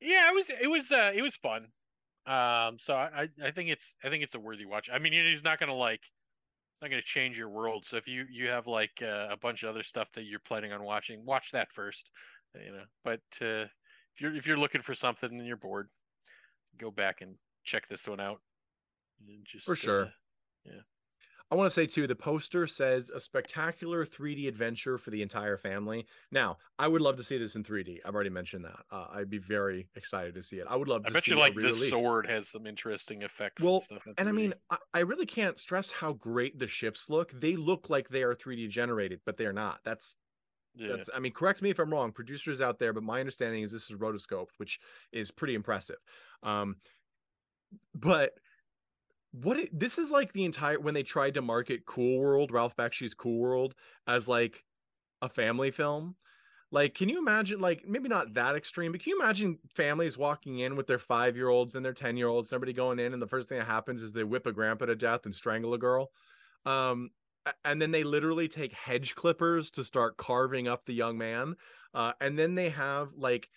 Yeah, 0.00 0.28
it 0.30 0.34
was 0.34 0.50
it 0.50 0.68
was 0.68 0.92
uh 0.92 1.12
it 1.14 1.22
was 1.22 1.36
fun. 1.36 1.68
Um, 2.26 2.78
so 2.78 2.94
I 2.94 3.28
I 3.42 3.50
think 3.50 3.70
it's 3.70 3.96
I 4.04 4.08
think 4.08 4.22
it's 4.22 4.34
a 4.34 4.40
worthy 4.40 4.64
watch. 4.64 4.88
I 4.92 4.98
mean, 4.98 5.12
he's 5.12 5.42
not 5.42 5.58
gonna 5.58 5.74
like 5.74 6.02
it's 6.72 6.82
not 6.82 6.90
gonna 6.90 7.02
change 7.02 7.36
your 7.38 7.48
world. 7.48 7.84
So 7.84 7.96
if 7.96 8.06
you 8.06 8.26
you 8.30 8.48
have 8.48 8.66
like 8.66 9.02
uh, 9.02 9.28
a 9.30 9.36
bunch 9.36 9.62
of 9.62 9.70
other 9.70 9.82
stuff 9.82 10.12
that 10.12 10.24
you're 10.24 10.40
planning 10.40 10.72
on 10.72 10.82
watching, 10.84 11.24
watch 11.24 11.50
that 11.52 11.72
first. 11.72 12.10
You 12.54 12.72
know, 12.72 12.84
but 13.02 13.20
uh, 13.40 13.66
if 14.14 14.20
you're 14.20 14.34
if 14.34 14.46
you're 14.46 14.58
looking 14.58 14.82
for 14.82 14.94
something 14.94 15.30
and 15.30 15.46
you're 15.46 15.56
bored, 15.56 15.88
go 16.78 16.90
back 16.90 17.20
and 17.20 17.36
check 17.64 17.88
this 17.88 18.06
one 18.06 18.20
out. 18.20 18.40
And 19.26 19.44
just 19.44 19.66
For 19.66 19.76
sure. 19.76 20.12
uh, 20.66 20.70
I 21.52 21.54
want 21.54 21.66
to 21.66 21.74
say 21.74 21.86
too, 21.86 22.06
the 22.06 22.16
poster 22.16 22.66
says 22.66 23.10
a 23.10 23.20
spectacular 23.20 24.06
3D 24.06 24.48
adventure 24.48 24.96
for 24.96 25.10
the 25.10 25.20
entire 25.20 25.58
family. 25.58 26.06
Now, 26.30 26.56
I 26.78 26.88
would 26.88 27.02
love 27.02 27.16
to 27.16 27.22
see 27.22 27.36
this 27.36 27.56
in 27.56 27.62
3D. 27.62 27.98
I've 28.06 28.14
already 28.14 28.30
mentioned 28.30 28.64
that. 28.64 28.80
Uh, 28.90 29.08
I'd 29.12 29.28
be 29.28 29.36
very 29.36 29.86
excited 29.94 30.34
to 30.34 30.42
see 30.42 30.60
it. 30.60 30.66
I 30.66 30.76
would 30.76 30.88
love 30.88 31.02
I 31.04 31.10
bet 31.10 31.26
you 31.26 31.36
like 31.36 31.58
the 31.60 31.60
re-release. 31.60 31.90
sword 31.90 32.26
has 32.26 32.48
some 32.48 32.66
interesting 32.66 33.20
effects. 33.20 33.62
Well, 33.62 33.74
and 33.74 33.82
stuff 33.82 34.06
And 34.16 34.30
I 34.30 34.32
3D. 34.32 34.34
mean, 34.34 34.54
I, 34.70 34.78
I 34.94 35.00
really 35.00 35.26
can't 35.26 35.58
stress 35.58 35.90
how 35.90 36.14
great 36.14 36.58
the 36.58 36.66
ships 36.66 37.10
look. 37.10 37.32
They 37.32 37.56
look 37.56 37.90
like 37.90 38.08
they 38.08 38.22
are 38.22 38.34
3D 38.34 38.70
generated, 38.70 39.20
but 39.26 39.36
they're 39.36 39.52
not. 39.52 39.80
That's 39.84 40.16
yeah. 40.74 40.88
that's 40.88 41.10
I 41.14 41.18
mean, 41.18 41.32
correct 41.32 41.60
me 41.60 41.68
if 41.68 41.78
I'm 41.78 41.92
wrong, 41.92 42.12
producers 42.12 42.62
out 42.62 42.78
there, 42.78 42.94
but 42.94 43.02
my 43.02 43.20
understanding 43.20 43.62
is 43.62 43.70
this 43.72 43.90
is 43.90 43.96
rotoscoped, 43.98 44.52
which 44.56 44.80
is 45.12 45.30
pretty 45.30 45.54
impressive. 45.54 45.98
Um, 46.42 46.76
but 47.94 48.38
what 49.32 49.58
it, 49.58 49.78
this 49.78 49.98
is 49.98 50.10
like 50.10 50.32
the 50.32 50.44
entire 50.44 50.78
when 50.78 50.94
they 50.94 51.02
tried 51.02 51.34
to 51.34 51.42
market 51.42 51.86
Cool 51.86 52.20
World, 52.20 52.52
Ralph 52.52 52.76
Bakshi's 52.76 53.14
Cool 53.14 53.38
World, 53.38 53.74
as 54.06 54.28
like 54.28 54.64
a 55.20 55.28
family 55.28 55.70
film. 55.70 56.16
Like, 56.70 56.94
can 56.94 57.10
you 57.10 57.18
imagine, 57.18 57.60
like, 57.60 57.86
maybe 57.86 58.08
not 58.08 58.32
that 58.32 58.56
extreme, 58.56 58.92
but 58.92 59.02
can 59.02 59.10
you 59.10 59.20
imagine 59.20 59.58
families 59.68 60.16
walking 60.16 60.60
in 60.60 60.74
with 60.74 60.86
their 60.86 60.98
five 60.98 61.36
year 61.36 61.48
olds 61.48 61.74
and 61.74 61.84
their 61.84 61.92
10 61.92 62.16
year 62.16 62.28
olds, 62.28 62.48
somebody 62.48 62.72
going 62.72 62.98
in, 62.98 63.12
and 63.12 63.20
the 63.20 63.26
first 63.26 63.50
thing 63.50 63.58
that 63.58 63.66
happens 63.66 64.02
is 64.02 64.12
they 64.12 64.24
whip 64.24 64.46
a 64.46 64.52
grandpa 64.52 64.86
to 64.86 64.96
death 64.96 65.26
and 65.26 65.34
strangle 65.34 65.74
a 65.74 65.78
girl? 65.78 66.10
Um, 66.64 67.10
and 67.64 67.82
then 67.82 67.90
they 67.90 68.04
literally 68.04 68.48
take 68.48 68.72
hedge 68.72 69.14
clippers 69.14 69.70
to 69.72 69.84
start 69.84 70.16
carving 70.16 70.66
up 70.66 70.86
the 70.86 70.94
young 70.94 71.18
man. 71.18 71.56
Uh, 71.92 72.12
and 72.20 72.38
then 72.38 72.54
they 72.54 72.70
have 72.70 73.10
like 73.16 73.50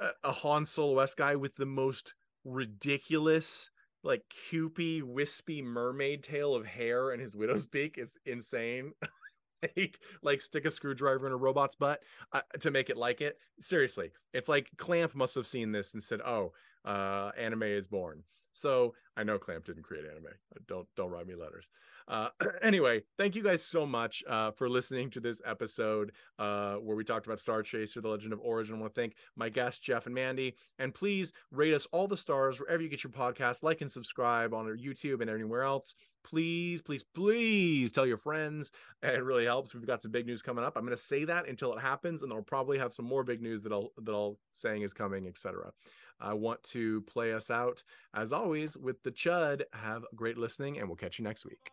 a, 0.00 0.10
a 0.24 0.32
Han 0.32 0.64
Solo 0.64 1.00
S 1.00 1.14
guy 1.14 1.36
with 1.36 1.54
the 1.56 1.66
most 1.66 2.14
ridiculous, 2.44 3.70
like 4.02 4.22
cupey, 4.50 5.02
wispy 5.02 5.62
mermaid 5.62 6.22
tail 6.22 6.54
of 6.54 6.66
hair 6.66 7.10
and 7.10 7.20
his 7.20 7.36
widow's 7.36 7.66
beak. 7.66 7.98
It's 7.98 8.16
insane. 8.24 8.92
like, 9.76 9.98
like 10.22 10.40
stick 10.40 10.64
a 10.64 10.70
screwdriver 10.70 11.26
in 11.26 11.32
a 11.32 11.36
robot's 11.36 11.74
butt 11.74 12.02
uh, 12.32 12.42
to 12.60 12.70
make 12.70 12.90
it 12.90 12.96
like 12.96 13.20
it. 13.20 13.38
Seriously, 13.60 14.12
it's 14.32 14.48
like 14.48 14.70
Clamp 14.76 15.14
must 15.14 15.34
have 15.34 15.46
seen 15.46 15.72
this 15.72 15.94
and 15.94 16.02
said, 16.02 16.20
"Oh, 16.20 16.52
uh, 16.84 17.32
anime 17.36 17.64
is 17.64 17.86
born." 17.86 18.22
So 18.52 18.94
I 19.16 19.24
know 19.24 19.38
Clamp 19.38 19.64
didn't 19.64 19.82
create 19.82 20.04
anime. 20.04 20.32
Don't 20.66 20.86
don't 20.96 21.10
write 21.10 21.26
me 21.26 21.34
letters. 21.34 21.70
Uh, 22.08 22.30
anyway, 22.62 23.02
thank 23.18 23.36
you 23.36 23.42
guys 23.42 23.62
so 23.62 23.84
much 23.86 24.24
uh, 24.28 24.50
for 24.50 24.68
listening 24.68 25.10
to 25.10 25.20
this 25.20 25.42
episode 25.44 26.12
uh, 26.38 26.76
where 26.76 26.96
we 26.96 27.04
talked 27.04 27.26
about 27.26 27.38
Star 27.38 27.62
Chaser: 27.62 28.00
The 28.00 28.08
Legend 28.08 28.32
of 28.32 28.40
Origin. 28.40 28.76
I 28.76 28.80
want 28.80 28.94
to 28.94 29.00
thank 29.00 29.14
my 29.36 29.48
guests 29.48 29.78
Jeff 29.78 30.06
and 30.06 30.14
Mandy, 30.14 30.56
and 30.78 30.94
please 30.94 31.34
rate 31.52 31.74
us 31.74 31.86
all 31.92 32.08
the 32.08 32.16
stars 32.16 32.58
wherever 32.58 32.82
you 32.82 32.88
get 32.88 33.04
your 33.04 33.12
podcast. 33.12 33.62
Like 33.62 33.82
and 33.82 33.90
subscribe 33.90 34.54
on 34.54 34.66
our 34.66 34.76
YouTube 34.76 35.20
and 35.20 35.30
anywhere 35.30 35.62
else. 35.62 35.94
Please, 36.24 36.82
please, 36.82 37.04
please 37.14 37.92
tell 37.92 38.06
your 38.06 38.18
friends. 38.18 38.72
It 39.02 39.22
really 39.22 39.44
helps. 39.44 39.74
We've 39.74 39.86
got 39.86 40.00
some 40.00 40.10
big 40.10 40.26
news 40.26 40.42
coming 40.42 40.64
up. 40.64 40.76
I'm 40.76 40.84
going 40.84 40.96
to 40.96 41.02
say 41.02 41.24
that 41.24 41.48
until 41.48 41.72
it 41.74 41.80
happens, 41.80 42.22
and 42.22 42.32
I'll 42.32 42.42
probably 42.42 42.78
have 42.78 42.92
some 42.92 43.04
more 43.04 43.22
big 43.22 43.40
news 43.40 43.62
that 43.62 43.72
I'll 43.72 43.92
that 44.02 44.12
I'll 44.12 44.38
saying 44.52 44.82
is 44.82 44.94
coming, 44.94 45.26
etc. 45.26 45.72
I 46.20 46.32
want 46.32 46.62
to 46.64 47.02
play 47.02 47.32
us 47.32 47.50
out 47.50 47.84
as 48.14 48.32
always 48.32 48.76
with 48.76 49.02
the 49.02 49.12
Chud. 49.12 49.62
Have 49.74 50.04
great 50.16 50.38
listening, 50.38 50.78
and 50.78 50.88
we'll 50.88 50.96
catch 50.96 51.18
you 51.18 51.24
next 51.24 51.44
week. 51.44 51.70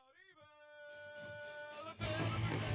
Stop 1.97 2.74